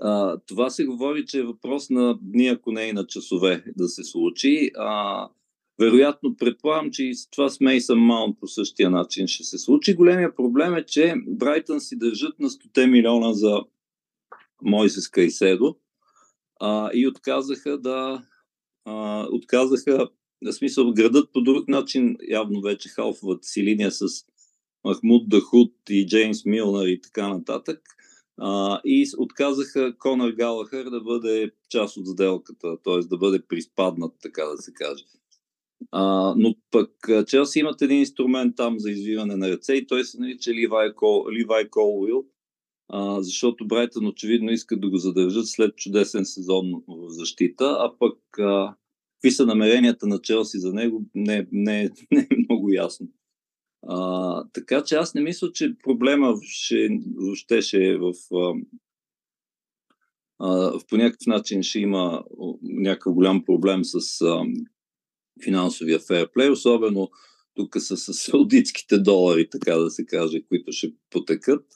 А, 0.00 0.38
това 0.46 0.70
се 0.70 0.84
говори, 0.84 1.26
че 1.26 1.38
е 1.38 1.42
въпрос 1.42 1.90
на 1.90 2.18
дни, 2.22 2.48
ако 2.48 2.72
не 2.72 2.82
и 2.82 2.92
на 2.92 3.06
часове 3.06 3.64
да 3.76 3.88
се 3.88 4.04
случи. 4.04 4.70
А, 4.76 5.28
вероятно, 5.80 6.36
предполагам, 6.36 6.90
че 6.90 7.04
и 7.04 7.14
това 7.30 7.48
с 7.48 7.60
Мейсън 7.60 7.98
Маунт 7.98 8.40
по 8.40 8.46
същия 8.46 8.90
начин 8.90 9.26
ще 9.26 9.44
се 9.44 9.58
случи. 9.58 9.94
Големия 9.94 10.34
проблем 10.34 10.74
е, 10.74 10.84
че 10.84 11.14
Брайтън 11.26 11.80
си 11.80 11.98
държат 11.98 12.38
на 12.38 12.48
100 12.50 12.86
милиона 12.86 13.32
за 13.32 13.60
Мойсес 14.62 15.08
Кайседо 15.08 15.76
а, 16.60 16.90
и 16.94 17.06
отказаха 17.06 17.78
да 17.78 18.22
а, 18.84 19.26
отказаха, 19.32 20.08
на 20.42 20.52
смисъл, 20.52 20.92
градът 20.92 21.32
по 21.32 21.40
друг 21.40 21.68
начин, 21.68 22.16
явно 22.28 22.60
вече 22.60 22.88
халфват 22.88 23.44
си 23.44 23.62
линия 23.62 23.90
с 23.92 24.04
Махмуд 24.84 25.28
Дахут 25.28 25.74
и 25.90 26.06
Джеймс 26.06 26.44
Милнер 26.44 26.86
и 26.86 27.00
така 27.00 27.28
нататък– 27.28 27.80
а, 28.38 28.80
и 28.84 29.06
отказаха 29.18 29.98
Конър 29.98 30.32
Галахър 30.32 30.90
да 30.90 31.00
бъде 31.00 31.50
част 31.68 31.96
от 31.96 32.06
сделката, 32.06 32.76
т.е. 32.84 32.98
да 32.98 33.18
бъде 33.18 33.42
приспаднат, 33.48 34.14
така 34.22 34.44
да 34.44 34.56
се 34.56 34.72
каже. 34.72 35.04
А, 35.90 36.34
но 36.36 36.54
пък 36.70 36.90
Челси 37.26 37.58
имат 37.58 37.82
един 37.82 37.98
инструмент 37.98 38.56
там 38.56 38.78
за 38.78 38.90
извиване 38.90 39.36
на 39.36 39.50
ръце 39.50 39.74
и 39.74 39.86
той 39.86 40.04
се 40.04 40.20
нарича 40.20 40.50
Ливай, 40.50 40.94
Кол, 40.94 41.30
Ливай 41.30 41.68
Колуил, 41.68 42.24
а, 42.88 43.22
защото 43.22 43.66
Брайтън 43.66 44.06
очевидно 44.06 44.50
искат 44.50 44.80
да 44.80 44.90
го 44.90 44.96
задържат 44.96 45.46
след 45.46 45.76
чудесен 45.76 46.24
сезон 46.24 46.72
в 46.88 47.08
защита, 47.08 47.76
а 47.80 47.92
пък 47.98 48.38
а, 48.38 48.74
какви 49.14 49.30
са 49.30 49.46
намеренията 49.46 50.06
на 50.06 50.20
Челси 50.20 50.58
за 50.58 50.72
него 50.72 51.04
не, 51.14 51.46
не, 51.52 51.90
не 52.10 52.20
е 52.20 52.36
много 52.48 52.70
ясно. 52.70 53.08
А, 53.86 54.44
така 54.52 54.84
че 54.84 54.94
аз 54.94 55.14
не 55.14 55.20
мисля, 55.20 55.52
че 55.52 55.76
проблема 55.82 56.34
ще, 56.42 56.88
въобще 57.16 57.62
ще 57.62 57.84
е 57.84 57.96
в, 57.96 58.12
а, 58.32 58.54
в 60.38 60.80
по 60.88 60.96
някакъв 60.96 61.26
начин 61.26 61.62
ще 61.62 61.78
има 61.78 62.24
някакъв 62.62 63.14
голям 63.14 63.44
проблем 63.44 63.84
с 63.84 64.20
а, 64.20 64.44
финансовия 65.44 65.98
фейрплей, 65.98 66.50
особено 66.50 67.10
тук 67.54 67.76
са 67.78 67.96
с 67.96 68.14
саудитските 68.14 68.98
долари, 68.98 69.50
така 69.50 69.74
да 69.74 69.90
се 69.90 70.06
каже, 70.06 70.42
които 70.42 70.72
ще 70.72 70.92
потекат. 71.10 71.66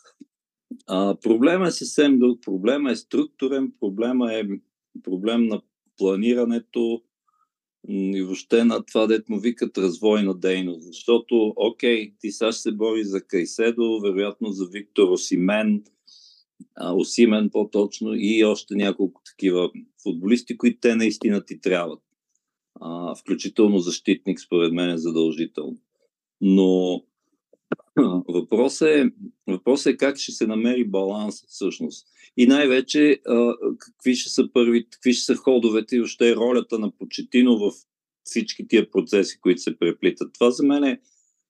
А, 0.86 1.16
проблема 1.22 1.66
е 1.66 1.70
съвсем 1.70 2.18
друг. 2.18 2.42
Проблема 2.42 2.90
е 2.90 2.96
структурен, 2.96 3.72
проблема 3.80 4.34
е 4.34 4.42
проблем 5.02 5.46
на 5.46 5.62
планирането, 5.96 7.02
и 7.88 8.22
въобще 8.22 8.64
на 8.64 8.84
това, 8.84 9.06
дето 9.06 9.32
му 9.32 9.38
викат 9.38 9.78
развойна 9.78 10.34
дейност. 10.34 10.82
Защото, 10.82 11.52
окей, 11.56 12.12
ти 12.20 12.30
сега 12.30 12.52
ще 12.52 12.62
се 12.62 12.72
бори 12.72 13.04
за 13.04 13.22
Кайседо, 13.22 14.00
вероятно 14.00 14.52
за 14.52 14.66
Виктор 14.66 15.08
Осимен, 15.08 15.84
Осимен 16.94 17.50
по-точно 17.50 18.14
и 18.14 18.44
още 18.44 18.74
няколко 18.74 19.22
такива 19.24 19.70
футболисти, 20.02 20.56
които 20.56 20.78
те 20.80 20.94
наистина 20.94 21.44
ти 21.44 21.60
трябват. 21.60 22.02
А, 22.80 23.14
включително 23.14 23.78
защитник, 23.78 24.40
според 24.40 24.72
мен 24.72 24.90
е 24.90 24.98
задължително. 24.98 25.78
Но 26.40 27.02
въпросът 28.28 28.88
е, 28.88 29.10
въпрос 29.46 29.86
е 29.86 29.96
как 29.96 30.18
ще 30.18 30.32
се 30.32 30.46
намери 30.46 30.84
баланс 30.84 31.44
всъщност. 31.48 32.08
И 32.36 32.46
най-вече 32.46 33.20
а, 33.26 33.54
какви 33.78 34.14
ще 34.14 34.30
са 34.30 34.52
първи, 34.52 34.86
какви 34.90 35.12
ще 35.12 35.24
са 35.24 35.36
ходовете 35.36 35.96
и 35.96 36.00
още 36.00 36.36
ролята 36.36 36.78
на 36.78 36.90
Почетино 36.90 37.58
в 37.58 37.72
всички 38.24 38.68
тия 38.68 38.90
процеси, 38.90 39.40
които 39.40 39.60
се 39.60 39.78
преплитат. 39.78 40.32
Това 40.32 40.50
за 40.50 40.66
мен 40.66 40.84
е 40.84 41.00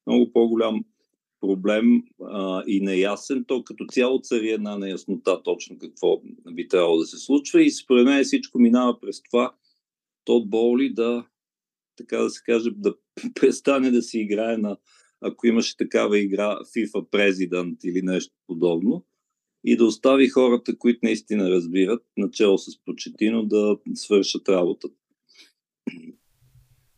много 0.07 0.33
по-голям 0.33 0.85
проблем 1.40 2.03
а, 2.25 2.62
и 2.66 2.81
неясен. 2.81 3.45
То 3.45 3.64
като 3.64 3.87
цяло 3.87 4.21
цари 4.21 4.51
една 4.51 4.79
неяснота 4.79 5.42
точно 5.42 5.79
какво 5.79 6.21
би 6.53 6.68
трябвало 6.68 6.99
да 6.99 7.05
се 7.05 7.18
случва 7.18 7.62
и 7.62 7.71
според 7.71 8.05
мен 8.05 8.25
всичко 8.25 8.59
минава 8.59 9.01
през 9.01 9.23
това 9.23 9.55
то 10.25 10.45
боли 10.45 10.92
да, 10.92 11.27
така 11.97 12.18
да 12.18 12.31
се 12.31 12.42
каже, 12.47 12.71
да 12.71 12.95
престане 13.35 13.90
да 13.90 14.03
си 14.03 14.18
играе 14.18 14.57
на, 14.57 14.77
ако 15.21 15.47
имаше 15.47 15.77
такава 15.77 16.18
игра 16.18 16.59
FIFA 16.59 17.11
Президент 17.11 17.85
или 17.85 18.03
нещо 18.03 18.35
подобно, 18.47 19.05
и 19.64 19.77
да 19.77 19.85
остави 19.85 20.29
хората, 20.29 20.79
които 20.79 20.98
наистина 21.03 21.51
разбират, 21.51 22.03
начало 22.16 22.59
с 22.59 22.85
Почетино, 22.85 23.46
да 23.46 23.77
свършат 23.94 24.48
работата. 24.48 24.94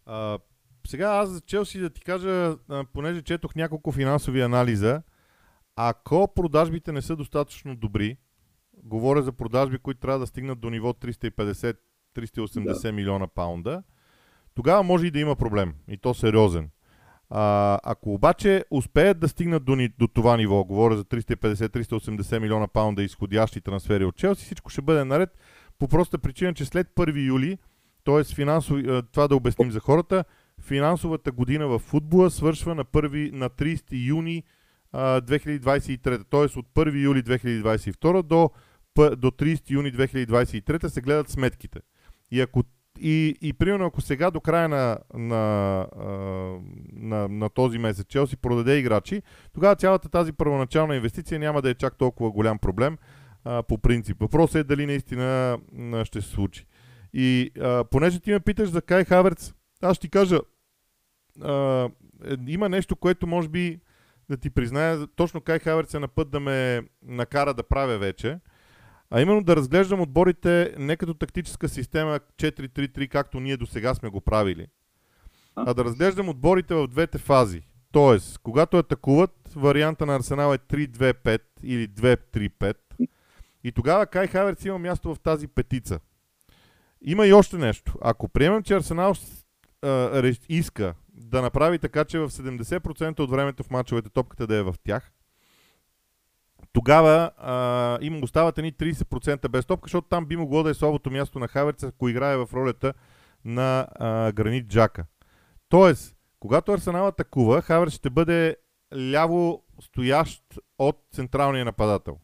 А, 0.07 0.39
сега 0.87 1.09
аз 1.09 1.31
за 1.31 1.41
Челси 1.41 1.79
да 1.79 1.91
ти 1.91 2.01
кажа, 2.01 2.57
понеже 2.93 3.23
четох 3.23 3.55
няколко 3.55 3.93
финансови 3.93 4.41
анализа, 4.41 5.03
ако 5.77 6.29
продажбите 6.35 6.93
не 6.93 7.03
са 7.03 7.17
достатъчно 7.17 7.77
добри, 7.77 8.17
говоря 8.83 9.23
за 9.23 9.33
продажби, 9.33 9.79
които 9.79 10.01
трябва 10.01 10.19
да 10.19 10.27
стигнат 10.27 10.61
до 10.61 10.71
ниво 10.71 10.93
350-380 10.93 12.83
да. 12.83 12.93
милиона 12.93 13.27
паунда, 13.27 13.83
тогава 14.55 14.83
може 14.83 15.07
и 15.07 15.11
да 15.11 15.19
има 15.19 15.37
проблем. 15.37 15.75
И 15.89 15.99
то 15.99 16.15
сериозен. 16.15 16.71
А, 17.31 17.79
ако 17.83 18.15
обаче 18.15 18.65
успеят 18.71 19.21
да 19.21 19.29
стигнат 19.29 19.65
до, 19.65 19.77
до 19.99 20.09
това 20.09 20.37
ниво, 20.37 20.65
говоря 20.65 20.97
за 20.97 21.05
350-380 21.05 22.39
милиона 22.39 22.67
паунда 22.67 23.03
изходящи 23.03 23.61
трансфери 23.61 24.05
от 24.05 24.17
Челси, 24.17 24.45
всичко 24.45 24.71
ще 24.71 24.83
бъде 24.83 25.05
наред 25.05 25.39
по 25.79 25.89
проста 25.89 26.19
причина, 26.19 26.55
че 26.55 26.65
след 26.65 26.89
1 26.97 27.27
юли, 27.27 27.59
т.е. 28.05 28.25
финансови, 28.25 29.03
това 29.13 29.29
да 29.29 29.37
обясним 29.37 29.71
за 29.71 29.81
хората, 29.81 30.25
финансовата 30.61 31.33
година 31.33 31.67
в 31.67 31.79
футбола 31.79 32.31
свършва 32.31 32.75
на, 32.75 32.85
1, 32.85 33.33
на 33.33 33.51
30 33.51 34.07
юни 34.07 34.43
а, 34.93 35.21
2023, 35.21 36.25
т.е. 36.31 36.59
от 36.59 36.67
1 36.75 37.03
юли 37.03 37.23
2022 37.23 38.23
до, 38.23 38.51
до 38.97 39.31
30 39.31 39.71
юни 39.71 39.93
2023 39.93 40.87
се 40.87 41.01
гледат 41.01 41.29
сметките. 41.29 41.81
И 42.31 42.41
ако 42.41 42.63
и, 43.01 43.37
и 43.43 43.53
примерно 43.53 43.87
ако 43.87 44.01
сега 44.01 44.31
до 44.31 44.41
края 44.41 44.69
на, 44.69 44.99
на, 45.15 45.87
на, 46.93 47.29
на 47.29 47.49
този 47.49 47.79
месец 47.79 48.07
Челси 48.07 48.37
продаде 48.37 48.79
играчи, 48.79 49.23
тогава 49.55 49.77
цялата 49.77 50.09
тази 50.09 50.33
първоначална 50.33 50.97
инвестиция 50.97 51.39
няма 51.39 51.63
да 51.63 51.71
е 51.71 51.75
чак 51.75 51.97
толкова 51.99 52.31
голям 52.31 52.59
проблем 52.59 52.99
а, 53.45 53.63
по 53.63 53.79
принцип. 53.79 54.17
Въпросът 54.21 54.55
е 54.55 54.65
дали 54.65 54.87
наистина 54.87 55.59
ще 56.05 56.21
се 56.21 56.29
случи. 56.29 56.67
И 57.13 57.51
а, 57.61 57.85
понеже 57.85 58.21
ти 58.21 58.33
ме 58.33 58.41
питаш 58.41 58.69
за 58.69 58.83
Кай 58.83 59.05
Хаверц, 59.05 59.55
аз 59.83 59.97
ще 59.97 60.07
ти 60.07 60.11
кажа, 60.11 60.41
а, 61.43 61.89
е, 62.25 62.37
има 62.47 62.69
нещо, 62.69 62.97
което 62.97 63.27
може 63.27 63.49
би 63.49 63.81
да 64.31 64.37
ти 64.37 64.51
призная, 64.51 65.07
точно 65.07 65.41
Кай 65.41 65.59
Хаверц 65.59 65.95
е 65.95 65.99
на 65.99 66.09
път 66.09 66.31
да 66.31 66.41
ме 66.41 66.83
накара 67.03 67.55
да 67.55 67.63
правя 67.63 67.99
вече. 67.99 68.39
А 69.17 69.21
именно 69.21 69.45
да 69.45 69.57
разглеждам 69.57 70.01
отборите 70.01 70.75
не 70.79 70.97
като 70.97 71.15
тактическа 71.15 71.69
система 71.69 72.21
4-3-3, 72.37 73.09
както 73.09 73.41
ние 73.41 73.57
до 73.57 73.67
сега 73.67 73.95
сме 73.95 74.09
го 74.09 74.21
правили, 74.21 74.67
а 75.57 75.75
да 75.75 75.85
разглеждам 75.85 76.29
отборите 76.29 76.75
в 76.75 76.89
двете 76.89 77.19
фази. 77.19 77.63
Тоест, 77.93 78.39
когато 78.39 78.79
атакуват, 78.79 79.51
варианта 79.57 80.07
на 80.07 80.17
Арсенал 80.17 80.55
е 80.55 80.59
3-2-5 80.59 81.41
или 81.63 81.89
2-3-5. 81.89 82.75
И 83.65 83.73
тогава 83.73 84.07
Кай 84.07 84.27
Хаверц 84.27 84.65
има 84.65 84.79
място 84.79 85.15
в 85.15 85.21
тази 85.21 85.49
петица. 85.49 86.01
Има 87.03 87.27
и 87.27 87.33
още 87.33 87.57
нещо. 87.57 87.95
Ако 88.01 88.29
приемем, 88.29 88.63
че 88.63 88.75
Арсенал 88.75 89.15
а, 89.83 90.33
иска 90.49 90.95
да 91.09 91.43
направи 91.43 91.79
така, 91.79 92.05
че 92.05 92.19
в 92.19 92.31
70% 92.31 93.21
от 93.21 93.31
времето 93.31 93.63
в 93.63 93.71
мачовете 93.71 94.09
топката 94.09 94.47
да 94.47 94.57
е 94.57 94.63
в 94.63 94.75
тях, 94.85 95.13
тогава 96.75 97.31
а, 97.39 97.99
им 98.01 98.23
остават 98.23 98.57
ни 98.57 98.73
30% 98.73 99.49
без 99.49 99.67
топка, 99.67 99.87
защото 99.87 100.09
там 100.09 100.27
би 100.27 100.37
могло 100.37 100.63
да 100.63 100.71
е 100.71 100.75
слабото 100.75 101.11
място 101.11 101.39
на 101.39 101.49
Хаверц, 101.49 101.83
ако 101.83 102.09
играе 102.09 102.37
в 102.37 102.49
ролята 102.55 102.95
на 103.45 103.87
а, 103.95 104.33
Гранит 104.33 104.67
Джака. 104.69 105.05
Тоест, 105.69 106.17
когато 106.41 106.73
Арсенал 106.73 107.07
атакува, 107.07 107.63
Хаверц 107.63 107.93
ще 107.93 108.11
бъде 108.11 108.57
ляво 109.13 109.63
стоящ 109.81 110.43
от 110.79 110.97
централния 111.13 111.65
нападател. 111.65 112.19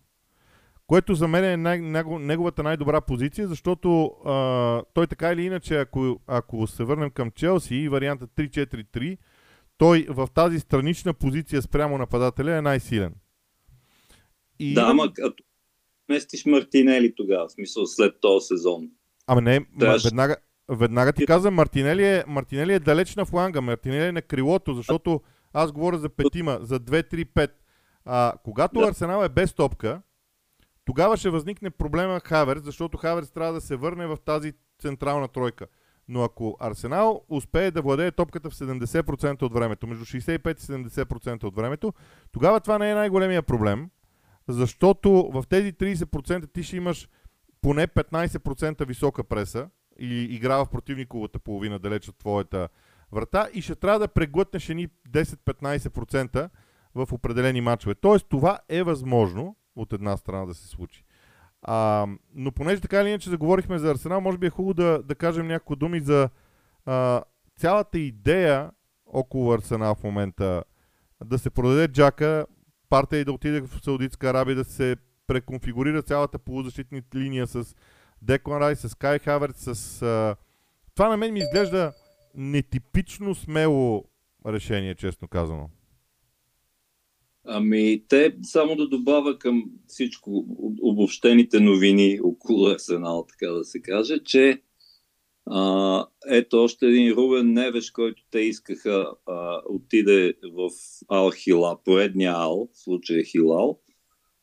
Което 0.87 1.15
за 1.15 1.29
мен 1.29 1.45
е 1.45 1.57
най- 1.57 1.81
неговата 2.19 2.63
най-добра 2.63 3.01
позиция, 3.01 3.49
защото 3.49 4.05
а, 4.05 4.83
той 4.95 5.07
така 5.07 5.33
или 5.33 5.43
иначе, 5.43 5.81
ако, 5.81 6.21
ако 6.27 6.67
се 6.67 6.85
върнем 6.85 7.11
към 7.11 7.31
Челси 7.31 7.75
и 7.75 7.89
варианта 7.89 8.27
3-4-3, 8.27 9.19
той 9.79 10.07
в 10.09 10.29
тази 10.35 10.61
странична 10.61 11.15
позиция 11.15 11.63
спрямо 11.63 11.99
нападателя 11.99 12.57
е 12.57 12.63
най-силен. 12.63 13.15
И... 14.61 14.75
Да, 14.75 14.83
ама 14.83 15.13
като 15.13 15.45
местиш 16.09 16.47
Мартинели 16.47 17.15
тогава, 17.17 17.49
в 17.49 17.53
смисъл 17.53 17.87
след 17.87 18.21
този 18.21 18.47
сезон. 18.47 18.89
Ама 19.27 19.41
не, 19.41 19.67
Трябваше... 19.81 20.09
веднага, 20.09 20.37
веднага 20.69 21.13
ти 21.13 21.27
казвам, 21.27 21.55
Мартинели 21.55 22.05
е, 22.05 22.25
Мартинели 22.27 22.73
е 22.73 22.79
далеч 22.79 23.17
на 23.17 23.25
фланга, 23.25 23.61
Мартинели 23.61 24.05
е 24.05 24.13
на 24.13 24.23
крилото, 24.23 24.75
защото 24.75 25.21
аз 25.53 25.73
говоря 25.73 25.99
за 25.99 26.09
петима, 26.09 26.59
за 26.63 26.81
2-3-5. 26.81 27.51
А, 28.05 28.33
когато 28.45 28.81
да. 28.81 28.89
Арсенал 28.89 29.25
е 29.25 29.29
без 29.29 29.55
топка, 29.55 30.03
тогава 30.85 31.17
ще 31.17 31.31
възникне 31.31 31.71
проблема 31.71 32.21
Хаверс, 32.21 32.63
защото 32.63 32.99
Хаверс 32.99 33.31
трябва 33.31 33.53
да 33.53 33.61
се 33.61 33.77
върне 33.77 34.07
в 34.07 34.19
тази 34.25 34.53
централна 34.79 35.29
тройка. 35.29 35.67
Но 36.09 36.23
ако 36.23 36.57
Арсенал 36.61 37.25
успее 37.29 37.71
да 37.71 37.83
владее 37.83 38.11
топката 38.11 38.51
в 38.51 38.55
70% 38.55 39.43
от 39.43 39.53
времето, 39.55 39.87
между 39.87 40.05
65 40.05 40.59
и 40.59 40.89
70% 40.89 41.45
от 41.45 41.57
времето, 41.57 41.93
тогава 42.33 42.61
това 42.61 42.79
не 42.79 42.91
е 42.91 42.95
най-големия 42.95 43.43
проблем, 43.43 43.91
защото 44.53 45.31
в 45.35 45.45
тези 45.49 45.73
30% 45.73 46.53
ти 46.53 46.63
ще 46.63 46.77
имаш 46.77 47.09
поне 47.63 47.89
15% 47.89 48.87
висока 48.87 49.25
преса 49.25 49.69
и 49.99 50.23
игра 50.23 50.57
в 50.57 50.71
противниковата 50.71 51.39
половина 51.39 51.79
далеч 51.79 52.09
от 52.09 52.19
твоята 52.19 52.69
врата 53.13 53.49
и 53.55 53.63
ще 53.63 53.75
трябва 53.75 53.99
да 53.99 54.09
преглътнеш 54.09 54.69
едни 54.69 54.89
10-15% 55.11 56.51
в 56.95 57.09
определени 57.13 57.61
матчове. 57.61 57.95
Тоест 57.95 58.27
това 58.29 58.59
е 58.69 58.83
възможно 58.83 59.57
от 59.77 59.93
една 59.93 60.17
страна 60.17 60.47
да 60.47 60.55
се 60.55 60.69
случи. 60.69 61.05
А, 61.63 62.07
но 62.35 62.53
понеже 62.53 62.81
така 62.81 63.01
или 63.01 63.09
иначе 63.09 63.31
заговорихме 63.31 63.79
за 63.79 63.91
Арсенал, 63.91 64.21
може 64.21 64.39
би 64.39 64.47
е 64.47 64.51
хубаво 64.51 64.75
да, 64.75 65.03
да 65.03 65.15
кажем 65.15 65.47
някои 65.47 65.77
думи 65.77 66.01
за 66.01 66.29
а, 66.87 67.23
цялата 67.57 67.99
идея 67.99 68.71
около 69.07 69.53
Арсенал 69.53 69.95
в 69.95 70.05
момента. 70.05 70.65
Да 71.25 71.39
се 71.39 71.51
продаде 71.51 71.89
Джака, 71.89 72.47
партия 72.91 73.21
и 73.21 73.25
да 73.25 73.33
отиде 73.33 73.61
в 73.61 73.85
Саудитска 73.85 74.31
Арабия 74.31 74.57
да 74.57 74.65
се 74.65 74.97
преконфигурира 75.27 76.03
цялата 76.03 76.39
полузащитна 76.39 77.03
линия 77.15 77.47
с 77.47 77.77
Деклан 78.23 78.63
Рай, 78.63 78.77
с 78.77 78.95
Кай 78.99 79.19
Хаверт, 79.19 79.57
с... 79.57 80.03
А... 80.03 80.37
Това 80.95 81.09
на 81.09 81.17
мен 81.17 81.33
ми 81.33 81.41
изглежда 81.41 81.93
нетипично 82.35 83.35
смело 83.35 84.05
решение, 84.47 84.95
честно 84.95 85.29
казано. 85.29 85.71
Ами, 87.45 88.05
те, 88.09 88.37
само 88.43 88.77
да 88.77 88.89
добавя 88.89 89.39
към 89.39 89.65
всичко, 89.87 90.47
обобщените 90.83 91.61
новини 91.61 92.19
около 92.25 92.67
Арсенал, 92.67 93.27
така 93.29 93.53
да 93.53 93.65
се 93.65 93.83
каже, 93.83 94.19
че 94.25 94.63
а, 95.47 96.07
ето 96.27 96.63
още 96.63 96.87
един 96.87 97.13
Рубен 97.13 97.53
Невеш, 97.53 97.91
който 97.91 98.23
те 98.31 98.41
искаха 98.41 99.15
а, 99.27 99.61
отиде 99.69 100.35
в 100.53 100.71
Ал 101.09 101.31
Хила, 101.31 101.79
поредния 101.85 102.33
Ал, 102.33 102.69
в 102.73 102.79
случая 102.79 103.25
Хилал. 103.25 103.81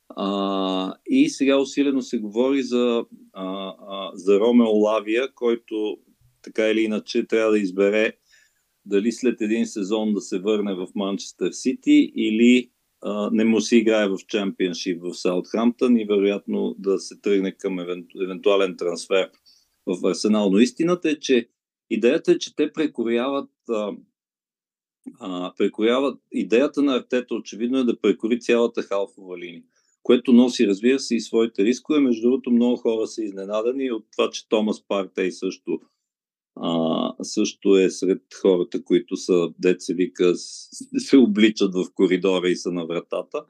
А, 0.09 0.93
и 1.09 1.29
сега 1.29 1.57
усилено 1.57 2.01
се 2.01 2.17
говори 2.17 2.63
за, 2.63 3.05
а, 3.33 3.75
а, 3.87 4.11
за 4.13 4.39
Ромео 4.39 4.77
Лавия, 4.77 5.33
който 5.35 5.97
така 6.41 6.69
или 6.69 6.81
иначе 6.81 7.27
трябва 7.27 7.51
да 7.51 7.59
избере 7.59 8.13
дали 8.85 9.11
след 9.11 9.41
един 9.41 9.65
сезон 9.65 10.13
да 10.13 10.21
се 10.21 10.39
върне 10.39 10.75
в 10.75 10.87
Манчестър 10.95 11.51
Сити 11.51 12.11
или 12.15 12.69
а, 13.01 13.29
не 13.33 13.45
му 13.45 13.61
си 13.61 13.77
играе 13.77 14.07
в 14.07 14.17
чемпионшип 14.27 15.01
в 15.01 15.13
Саутхамптън 15.13 15.97
и 15.97 16.05
вероятно 16.05 16.75
да 16.79 16.99
се 16.99 17.21
тръгне 17.21 17.51
към 17.51 17.79
евенту, 17.79 18.23
евентуален 18.23 18.75
трансфер 18.77 19.29
в 19.87 20.09
Арсенал. 20.09 20.49
Но 20.49 20.59
истината 20.59 21.09
е, 21.09 21.19
че 21.19 21.49
идеята 21.89 22.31
е, 22.31 22.37
че 22.37 22.55
те 22.55 22.73
прекоряват, 22.73 23.49
а, 23.69 23.91
а, 25.19 25.53
прекоряват 25.57 26.19
идеята 26.31 26.81
на 26.81 26.95
Артета 26.95 27.35
очевидно 27.35 27.77
е 27.77 27.83
да 27.83 28.01
прекори 28.01 28.39
цялата 28.39 28.81
халфова 28.81 29.37
линия, 29.37 29.63
което 30.03 30.33
носи, 30.33 30.67
разбира 30.67 30.99
се, 30.99 31.15
и 31.15 31.21
своите 31.21 31.65
рискове. 31.65 31.99
Между 31.99 32.21
другото, 32.21 32.51
много 32.51 32.77
хора 32.77 33.07
са 33.07 33.23
изненадани 33.23 33.91
от 33.91 34.05
това, 34.11 34.29
че 34.29 34.49
Томас 34.49 34.87
Партей 34.87 35.31
също, 35.31 35.79
а, 36.55 37.13
също 37.21 37.77
е 37.77 37.89
сред 37.89 38.21
хората, 38.41 38.83
които 38.83 39.15
са, 39.15 39.49
деца 39.59 39.93
вика, 39.93 40.35
се 40.35 41.17
обличат 41.17 41.73
в 41.73 41.85
коридора 41.93 42.49
и 42.49 42.55
са 42.55 42.71
на 42.71 42.85
вратата. 42.85 43.45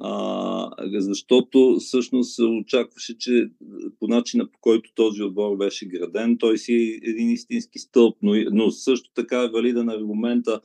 А, 0.00 0.70
защото 1.00 1.76
всъщност 1.80 2.34
се 2.34 2.42
очакваше, 2.42 3.18
че 3.18 3.50
по 4.00 4.08
начина 4.08 4.50
по 4.50 4.58
който 4.60 4.92
този 4.94 5.22
отбор 5.22 5.56
беше 5.56 5.86
граден, 5.86 6.38
той 6.38 6.58
си 6.58 6.72
е 6.72 7.10
един 7.10 7.30
истински 7.30 7.78
стълб, 7.78 8.16
но, 8.22 8.32
но 8.52 8.70
също 8.70 9.10
така 9.14 9.42
е 9.42 9.48
валиден 9.48 9.88
аргумента, 9.88 10.60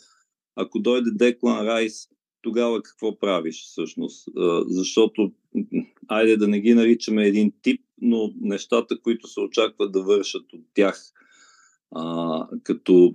ако 0.56 0.80
дойде 0.80 1.12
Деклан 1.12 1.68
Райс, 1.68 2.10
тогава 2.42 2.82
какво 2.82 3.20
правиш 3.20 3.64
всъщност? 3.64 4.30
Защото, 4.68 5.32
айде 6.08 6.38
да 6.38 6.48
не 6.48 6.60
ги 6.60 6.74
наричаме 6.74 7.28
един 7.28 7.52
тип, 7.62 7.82
но 8.02 8.34
нещата, 8.42 9.00
които 9.00 9.28
се 9.28 9.40
очакват 9.40 9.92
да 9.92 10.04
вършат 10.04 10.54
от 10.54 10.62
тях 10.74 11.02
а, 11.96 12.48
като 12.64 13.12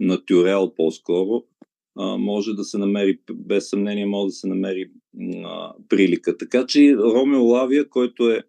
натюрел 0.00 0.72
по-скоро, 0.76 1.36
а, 1.36 1.49
може 1.96 2.54
да 2.54 2.64
се 2.64 2.78
намери, 2.78 3.18
без 3.34 3.68
съмнение 3.68 4.06
може 4.06 4.26
да 4.26 4.32
се 4.32 4.48
намери 4.48 4.90
а, 5.44 5.72
прилика. 5.88 6.38
Така 6.38 6.66
че 6.66 6.96
Ромео 6.96 7.44
Лавия, 7.44 7.88
който 7.88 8.30
е 8.30 8.42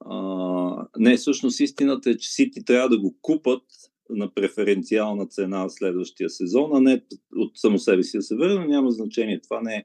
а, 0.00 0.86
не, 0.98 1.16
всъщност 1.16 1.60
истината 1.60 2.10
е, 2.10 2.16
че 2.16 2.32
Сити 2.32 2.64
трябва 2.64 2.88
да 2.88 3.00
го 3.00 3.16
купат 3.22 3.62
на 4.10 4.34
преференциална 4.34 5.26
цена 5.26 5.68
следващия 5.68 6.30
сезон, 6.30 6.70
а 6.74 6.80
не 6.80 7.04
от 7.36 7.50
само 7.54 7.78
себе 7.78 8.02
си 8.02 8.16
да 8.16 8.22
се 8.22 8.36
върне, 8.36 8.66
няма 8.66 8.90
значение. 8.90 9.40
Това 9.40 9.60
не 9.62 9.74
е 9.74 9.84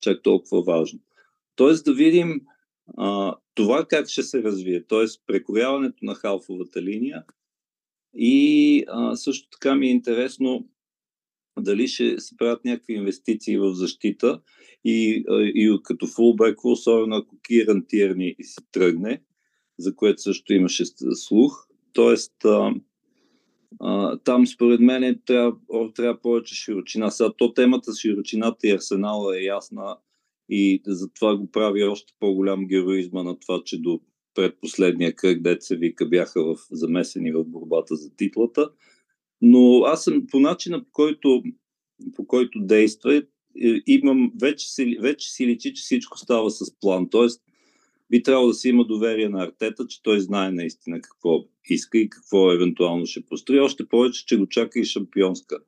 чак 0.00 0.22
толкова 0.22 0.62
важно. 0.62 1.00
Тоест 1.56 1.84
да 1.84 1.94
видим 1.94 2.40
а, 2.96 3.36
това 3.54 3.84
как 3.84 4.08
ще 4.08 4.22
се 4.22 4.42
развие, 4.42 4.84
т.е. 4.86 5.06
прекоряването 5.26 6.04
на 6.04 6.14
халфовата 6.14 6.82
линия 6.82 7.24
и 8.14 8.84
а, 8.88 9.16
също 9.16 9.48
така 9.50 9.74
ми 9.74 9.86
е 9.86 9.90
интересно 9.90 10.68
дали 11.58 11.88
ще 11.88 12.20
се 12.20 12.36
правят 12.36 12.64
някакви 12.64 12.94
инвестиции 12.94 13.58
в 13.58 13.74
защита 13.74 14.40
и, 14.84 15.24
и 15.54 15.78
като 15.82 16.06
фулбек, 16.06 16.64
особено 16.64 17.16
ако 17.16 17.36
Киран 17.42 17.84
Тирни 17.88 18.34
си 18.42 18.58
тръгне, 18.72 19.22
за 19.78 19.96
което 19.96 20.22
също 20.22 20.52
имаше 20.52 20.84
слух. 21.14 21.66
Тоест, 21.92 22.44
а, 22.44 22.74
а, 23.80 24.18
там 24.18 24.46
според 24.46 24.80
мен 24.80 25.20
трябва, 25.26 25.56
трябва 25.94 26.20
повече 26.20 26.54
широчина. 26.54 27.10
Сега 27.10 27.32
то 27.36 27.52
темата 27.52 27.92
с 27.92 28.00
широчината 28.00 28.68
и 28.68 28.72
арсенала 28.72 29.38
е 29.38 29.42
ясна 29.42 29.96
и 30.48 30.82
затова 30.86 31.36
го 31.36 31.50
прави 31.50 31.84
още 31.84 32.12
по-голям 32.20 32.66
героизма 32.66 33.22
на 33.22 33.38
това, 33.38 33.62
че 33.64 33.80
до 33.80 34.00
предпоследния 34.34 35.14
кръг 35.14 35.42
деца 35.42 35.74
вика 35.74 36.08
бяха 36.08 36.44
в, 36.44 36.56
замесени 36.70 37.32
в 37.32 37.44
борбата 37.44 37.96
за 37.96 38.14
титлата. 38.16 38.70
Но 39.42 39.82
аз 39.84 40.04
съм 40.04 40.26
по 40.30 40.40
начина, 40.40 40.84
по 40.84 40.90
който, 40.92 41.42
по 42.14 42.26
който 42.26 42.60
действа, 42.60 43.16
е, 43.16 43.24
имам, 43.86 44.32
вече, 44.40 44.68
си, 44.68 44.96
вече 45.00 45.30
си 45.30 45.46
личи, 45.46 45.74
че 45.74 45.82
всичко 45.82 46.18
става 46.18 46.50
с 46.50 46.78
план. 46.80 47.10
Тоест, 47.10 47.42
би 48.10 48.22
трябвало 48.22 48.48
да 48.48 48.54
се 48.54 48.68
има 48.68 48.84
доверие 48.84 49.28
на 49.28 49.44
Артета, 49.44 49.86
че 49.86 50.02
той 50.02 50.20
знае 50.20 50.50
наистина 50.50 51.00
какво 51.00 51.44
иска 51.70 51.98
и 51.98 52.10
какво 52.10 52.52
евентуално 52.52 53.06
ще 53.06 53.26
построи. 53.26 53.60
Още 53.60 53.88
повече, 53.88 54.26
че 54.26 54.38
го 54.38 54.46
чака 54.48 54.80
и 54.80 54.84
шампионска 54.84 55.58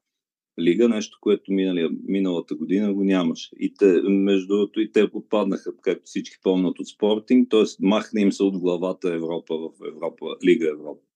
лига, 0.58 0.88
нещо, 0.88 1.18
което 1.20 1.52
минали, 1.52 1.88
миналата 2.04 2.54
година 2.54 2.94
го 2.94 3.04
нямаше. 3.04 3.50
И 3.58 3.74
те, 3.74 4.02
между 4.02 4.46
другото, 4.46 4.80
и 4.80 4.92
те 4.92 5.10
попаднаха, 5.10 5.76
както 5.82 6.04
всички 6.04 6.36
помнят 6.42 6.78
от 6.78 6.88
спортинг, 6.88 7.50
т.е. 7.50 7.64
махна 7.80 8.20
им 8.20 8.32
се 8.32 8.42
от 8.42 8.58
главата 8.58 9.14
Европа 9.14 9.56
в 9.58 9.86
Европа, 9.86 10.26
Лига 10.44 10.70
Европа. 10.70 11.11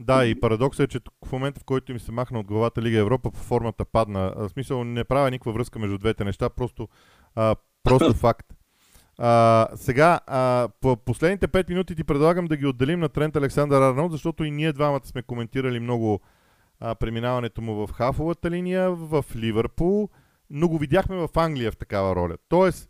Да, 0.00 0.26
и 0.26 0.40
парадоксът 0.40 0.84
е, 0.84 0.92
че 0.92 1.00
в 1.26 1.32
момента, 1.32 1.60
в 1.60 1.64
който 1.64 1.92
им 1.92 2.00
се 2.00 2.12
махна 2.12 2.40
от 2.40 2.46
главата 2.46 2.82
Лига 2.82 2.98
Европа, 2.98 3.30
по 3.30 3.38
формата 3.38 3.84
падна. 3.84 4.32
В 4.36 4.48
смисъл 4.48 4.84
не 4.84 5.04
правя 5.04 5.30
никаква 5.30 5.52
връзка 5.52 5.78
между 5.78 5.98
двете 5.98 6.24
неща, 6.24 6.48
просто, 6.50 6.88
а, 7.34 7.56
просто 7.82 8.14
факт. 8.14 8.54
А, 9.18 9.68
сега, 9.74 10.20
а, 10.26 10.68
по 10.80 10.96
последните 10.96 11.48
5 11.48 11.68
минути 11.68 11.94
ти 11.94 12.04
предлагам 12.04 12.46
да 12.46 12.56
ги 12.56 12.66
отделим 12.66 13.00
на 13.00 13.08
Трент 13.08 13.36
Александър 13.36 13.82
Арнолд, 13.82 14.12
защото 14.12 14.44
и 14.44 14.50
ние 14.50 14.72
двамата 14.72 15.06
сме 15.06 15.22
коментирали 15.22 15.80
много 15.80 16.20
а, 16.80 16.94
преминаването 16.94 17.62
му 17.62 17.86
в 17.86 17.92
хафовата 17.92 18.50
линия, 18.50 18.90
в 18.90 19.24
Ливърпул, 19.36 20.08
но 20.50 20.68
го 20.68 20.78
видяхме 20.78 21.16
в 21.16 21.28
Англия 21.36 21.72
в 21.72 21.76
такава 21.76 22.16
роля. 22.16 22.36
Тоест, 22.48 22.88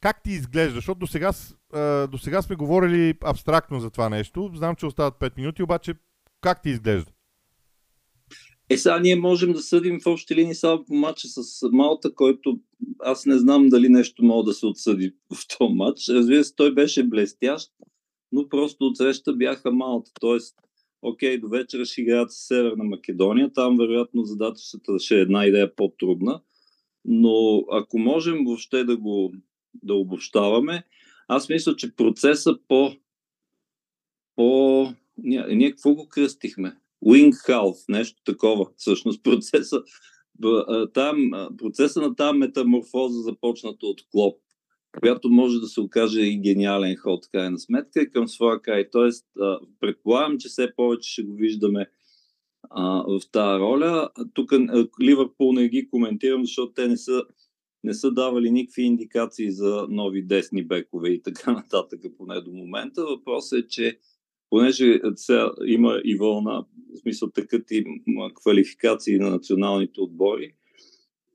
как 0.00 0.22
ти 0.22 0.30
изглежда? 0.30 0.74
Защото 0.74 0.98
до 0.98 1.06
сега, 1.06 1.32
до 2.06 2.18
сега 2.18 2.42
сме 2.42 2.56
говорили 2.56 3.14
абстрактно 3.24 3.80
за 3.80 3.90
това 3.90 4.08
нещо. 4.08 4.50
Знам, 4.54 4.76
че 4.76 4.86
остават 4.86 5.14
5 5.14 5.36
минути, 5.36 5.62
обаче 5.62 5.94
как 6.40 6.62
ти 6.62 6.68
изглежда? 6.68 7.10
Е, 8.70 8.76
сега 8.76 8.98
ние 8.98 9.16
можем 9.16 9.52
да 9.52 9.58
съдим 9.58 10.00
в 10.00 10.06
общи 10.06 10.34
линии 10.34 10.54
само 10.54 10.84
по 10.84 10.94
матча 10.94 11.28
с 11.28 11.68
Малта, 11.72 12.14
който 12.14 12.60
аз 12.98 13.26
не 13.26 13.38
знам 13.38 13.68
дали 13.68 13.88
нещо 13.88 14.24
мога 14.24 14.44
да 14.44 14.52
се 14.52 14.66
отсъди 14.66 15.14
в 15.34 15.58
този 15.58 15.74
матч. 15.74 16.08
Разбира 16.08 16.44
се, 16.44 16.54
той 16.54 16.74
беше 16.74 17.08
блестящ, 17.08 17.72
но 18.32 18.48
просто 18.48 18.84
от 18.86 18.96
среща 18.96 19.32
бяха 19.32 19.72
Малта. 19.72 20.10
Тоест, 20.20 20.56
окей, 21.02 21.38
до 21.38 21.48
вечера 21.48 21.84
ще 21.84 22.00
играят 22.00 22.32
с 22.32 22.46
Северна 22.46 22.84
Македония, 22.84 23.52
там 23.52 23.76
вероятно 23.76 24.24
задачата 24.24 24.98
ще 24.98 25.16
е 25.16 25.20
една 25.20 25.46
идея 25.46 25.76
по-трудна, 25.76 26.40
но 27.04 27.64
ако 27.70 27.98
можем 27.98 28.44
въобще 28.44 28.84
да 28.84 28.96
го 28.96 29.32
да 29.82 29.94
обобщаваме, 29.94 30.84
аз 31.28 31.48
мисля, 31.48 31.76
че 31.76 31.96
процеса 31.96 32.58
по, 32.68 32.92
по 34.36 34.86
ние, 35.22 35.44
ние 35.48 35.70
какво 35.70 35.94
го 35.94 36.08
кръстихме? 36.08 36.76
Wing 37.06 37.32
Health, 37.32 37.84
нещо 37.88 38.22
такова. 38.24 38.66
Всъщност 38.76 39.22
процеса, 39.22 39.82
там, 40.94 41.30
процеса 41.58 42.00
на 42.00 42.14
тази 42.16 42.38
метаморфоза 42.38 43.20
започната 43.20 43.86
от 43.86 44.00
Клоп, 44.10 44.40
която 45.00 45.30
може 45.30 45.58
да 45.58 45.66
се 45.66 45.80
окаже 45.80 46.20
и 46.20 46.40
гениален 46.40 46.96
ход, 46.96 47.28
крайна 47.32 47.58
сметка, 47.58 48.10
към 48.10 48.28
своя 48.28 48.62
край. 48.62 48.90
Тоест, 48.90 49.26
предполагам, 49.80 50.38
че 50.38 50.48
все 50.48 50.74
повече 50.76 51.12
ще 51.12 51.22
го 51.22 51.34
виждаме 51.34 51.90
а, 52.70 53.02
в 53.02 53.20
тази 53.32 53.60
роля. 53.60 54.10
Тук 54.34 54.52
Ливърпул 55.02 55.52
не 55.52 55.68
ги 55.68 55.88
коментирам, 55.88 56.44
защото 56.44 56.72
те 56.72 56.88
не 56.88 56.96
са, 56.96 57.22
не 57.84 57.94
са 57.94 58.10
давали 58.10 58.50
никакви 58.50 58.82
индикации 58.82 59.50
за 59.50 59.86
нови 59.88 60.22
десни 60.22 60.66
бекове 60.66 61.08
и 61.08 61.22
така 61.22 61.52
нататък, 61.52 62.00
поне 62.18 62.40
до 62.40 62.50
момента. 62.50 63.04
Въпросът 63.04 63.64
е, 63.64 63.68
че 63.68 63.98
понеже 64.50 65.00
сега 65.14 65.50
има 65.66 66.00
и 66.04 66.16
вълна, 66.16 66.64
в 66.94 66.98
смисъл 66.98 67.30
такът 67.30 67.70
и 67.70 67.84
квалификации 68.34 69.18
на 69.18 69.30
националните 69.30 70.00
отбори, 70.00 70.52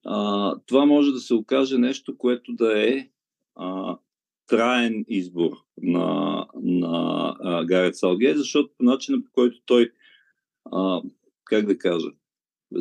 а, 0.06 0.56
това 0.66 0.86
може 0.86 1.12
да 1.12 1.20
се 1.20 1.34
окаже 1.34 1.78
нещо, 1.78 2.18
което 2.18 2.54
да 2.54 2.90
е 2.90 3.10
а, 3.56 3.98
траен 4.48 5.06
избор 5.08 5.52
на, 5.82 6.48
на 6.64 7.36
а, 7.40 7.66
Гарет 7.66 7.96
Салге, 7.96 8.34
защото 8.36 8.74
по 8.78 8.84
начина 8.84 9.24
по 9.24 9.32
който 9.32 9.62
той, 9.66 9.92
а, 10.72 11.02
как 11.44 11.66
да 11.66 11.78
кажа, 11.78 12.08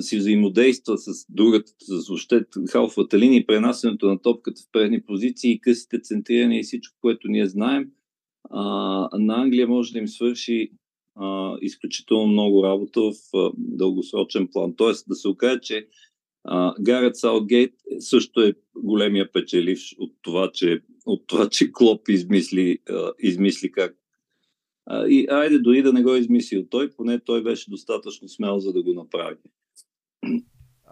си 0.00 0.18
взаимодейства 0.18 0.98
с 0.98 1.26
другата, 1.28 1.72
с 1.80 2.08
въобще 2.08 2.44
халфата 2.70 3.18
линия 3.18 3.40
и 3.40 3.46
пренасенето 3.46 4.06
на 4.06 4.22
топката 4.22 4.62
в 4.62 4.72
предни 4.72 5.02
позиции 5.02 5.52
и 5.52 5.60
късите 5.60 6.00
центриране 6.00 6.58
и 6.58 6.62
всичко, 6.62 6.96
което 7.00 7.28
ние 7.28 7.46
знаем– 7.46 7.90
а, 8.50 8.62
на 9.18 9.42
Англия 9.42 9.68
може 9.68 9.92
да 9.92 9.98
им 9.98 10.08
свърши 10.08 10.70
а, 11.16 11.56
изключително 11.60 12.26
много 12.26 12.64
работа 12.64 13.00
в 13.00 13.36
а, 13.36 13.50
дългосрочен 13.56 14.48
план. 14.52 14.74
Тоест 14.76 15.08
да 15.08 15.14
се 15.14 15.28
окаже, 15.28 15.60
че 15.60 15.88
Гарет 16.80 17.16
Саутгейт 17.16 17.74
също 17.98 18.40
е 18.40 18.54
големия 18.76 19.32
печеливш 19.32 19.94
от 19.98 20.12
това, 20.22 20.50
че, 20.54 20.80
от 21.06 21.26
това, 21.26 21.48
че 21.48 21.72
Клоп 21.72 22.08
измисли, 22.08 22.78
а, 22.90 23.12
измисли 23.18 23.72
как. 23.72 23.96
А, 24.86 25.06
и 25.06 25.26
айде 25.30 25.58
дори 25.58 25.82
да 25.82 25.92
не 25.92 26.02
го 26.02 26.14
е 26.14 26.18
измислил 26.18 26.66
той, 26.70 26.90
поне 26.90 27.20
той 27.20 27.42
беше 27.42 27.70
достатъчно 27.70 28.28
смел, 28.28 28.58
за 28.58 28.72
да 28.72 28.82
го 28.82 28.92
направи. 28.92 29.36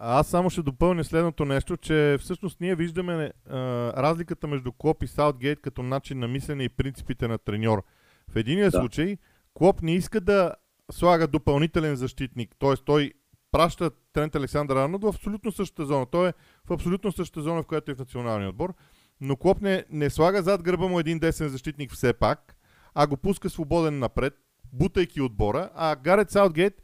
Аз 0.04 0.26
само 0.26 0.50
ще 0.50 0.62
допълня 0.62 1.04
следното 1.04 1.44
нещо, 1.44 1.76
че 1.76 2.16
всъщност 2.20 2.60
ние 2.60 2.74
виждаме 2.74 3.32
а, 3.50 3.56
разликата 4.02 4.46
между 4.46 4.72
Клоп 4.72 5.02
и 5.02 5.06
Саутгейт 5.06 5.60
като 5.60 5.82
начин 5.82 6.18
на 6.18 6.28
мислене 6.28 6.64
и 6.64 6.68
принципите 6.68 7.28
на 7.28 7.38
треньор. 7.38 7.84
В 8.30 8.36
единия 8.36 8.70
да. 8.70 8.78
случай 8.78 9.16
Клоп 9.54 9.82
не 9.82 9.94
иска 9.94 10.20
да 10.20 10.54
слага 10.92 11.26
допълнителен 11.26 11.96
защитник, 11.96 12.56
т.е. 12.58 12.74
той 12.84 13.12
праща 13.52 13.90
Трент 14.12 14.34
Александър 14.34 14.76
Арнолд 14.76 15.04
в 15.04 15.08
абсолютно 15.08 15.52
същата 15.52 15.86
зона. 15.86 16.06
Той 16.06 16.28
е 16.28 16.32
в 16.66 16.72
абсолютно 16.72 17.12
същата 17.12 17.42
зона, 17.42 17.62
в 17.62 17.66
която 17.66 17.90
е 17.90 17.94
в 17.94 17.98
националния 17.98 18.48
отбор, 18.48 18.74
но 19.20 19.36
Клоп 19.36 19.60
не, 19.60 19.84
не 19.90 20.10
слага 20.10 20.42
зад 20.42 20.62
гърба 20.62 20.86
му 20.86 21.00
един 21.00 21.18
десен 21.18 21.48
защитник 21.48 21.92
все 21.92 22.12
пак, 22.12 22.56
а 22.94 23.06
го 23.06 23.16
пуска 23.16 23.50
свободен 23.50 23.98
напред, 23.98 24.34
бутайки 24.72 25.20
отбора, 25.20 25.70
а 25.74 25.96
Гарет 25.96 26.30
Саутгейт 26.30 26.82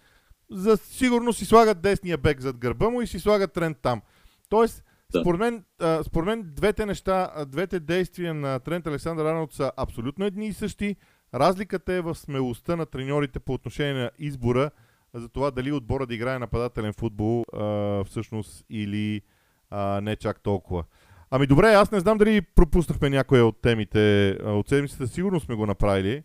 за 0.50 0.76
сигурно 0.76 1.32
си 1.32 1.44
слагат 1.44 1.80
десния 1.80 2.18
бек 2.18 2.40
зад 2.40 2.58
гърба 2.58 2.90
му 2.90 3.02
и 3.02 3.06
си 3.06 3.18
слагат 3.18 3.52
тренд 3.52 3.78
там. 3.82 4.02
Тоест, 4.48 4.84
Да. 5.12 5.20
Според, 5.20 5.40
мен, 5.40 5.64
а, 5.80 6.02
според 6.04 6.26
мен 6.26 6.42
двете 6.56 6.86
неща, 6.86 7.44
двете 7.46 7.80
действия 7.80 8.34
на 8.34 8.58
Трент 8.58 8.86
Александър 8.86 9.24
Арнолд 9.24 9.52
са 9.52 9.72
абсолютно 9.76 10.24
едни 10.24 10.46
и 10.46 10.52
същи. 10.52 10.96
Разликата 11.34 11.92
е 11.92 12.00
в 12.00 12.14
смелостта 12.14 12.76
на 12.76 12.86
треньорите 12.86 13.38
по 13.38 13.52
отношение 13.52 13.94
на 13.94 14.10
избора 14.18 14.70
за 15.14 15.28
това 15.28 15.50
дали 15.50 15.72
отбора 15.72 16.06
да 16.06 16.14
играе 16.14 16.38
нападателен 16.38 16.92
футбол 16.92 17.44
а, 17.52 18.04
всъщност 18.04 18.64
или 18.70 19.22
а, 19.70 20.00
не 20.00 20.16
чак 20.16 20.40
толкова. 20.40 20.84
Ами 21.30 21.46
добре, 21.46 21.66
аз 21.66 21.92
не 21.92 22.00
знам 22.00 22.18
дали 22.18 22.40
пропуснахме 22.40 23.10
някоя 23.10 23.46
от 23.46 23.60
темите 23.62 24.36
от 24.44 24.68
седмицата, 24.68 25.08
сигурно 25.08 25.40
сме 25.40 25.54
го 25.54 25.66
направили, 25.66 26.22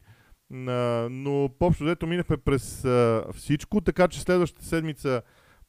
а, 0.53 1.07
но 1.11 1.49
по-общо 1.59 1.83
взето 1.83 2.07
минахме 2.07 2.37
през 2.37 2.85
а, 2.85 3.25
всичко, 3.33 3.81
така 3.81 4.07
че 4.07 4.21
следващата 4.21 4.65
седмица 4.65 5.21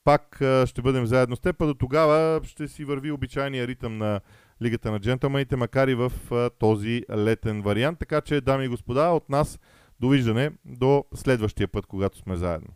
пак 0.05 0.43
а, 0.43 0.67
ще 0.67 0.83
бъдем 0.83 1.07
заедно 1.07 1.37
с 1.37 1.41
теб, 1.41 1.63
а 1.63 1.67
до 1.67 1.75
тогава 1.75 2.41
ще 2.45 2.69
си 2.69 2.85
върви 2.85 3.11
обичайния 3.11 3.67
ритъм 3.67 3.99
на 3.99 4.21
Лигата 4.63 4.91
на 4.91 5.01
джентълмените, 5.01 5.57
макар 5.57 5.89
и 5.89 5.95
в 5.95 6.13
а, 6.31 6.51
този 6.51 7.03
летен 7.17 7.63
вариант. 7.63 7.99
Така 7.99 8.21
че, 8.21 8.41
дами 8.41 8.65
и 8.65 8.69
господа, 8.69 9.09
от 9.11 9.29
нас 9.29 9.59
довиждане 10.01 10.51
до 10.65 11.05
следващия 11.15 11.69
път, 11.69 11.87
когато 11.87 12.19
сме 12.19 12.37
заедно. 12.37 12.69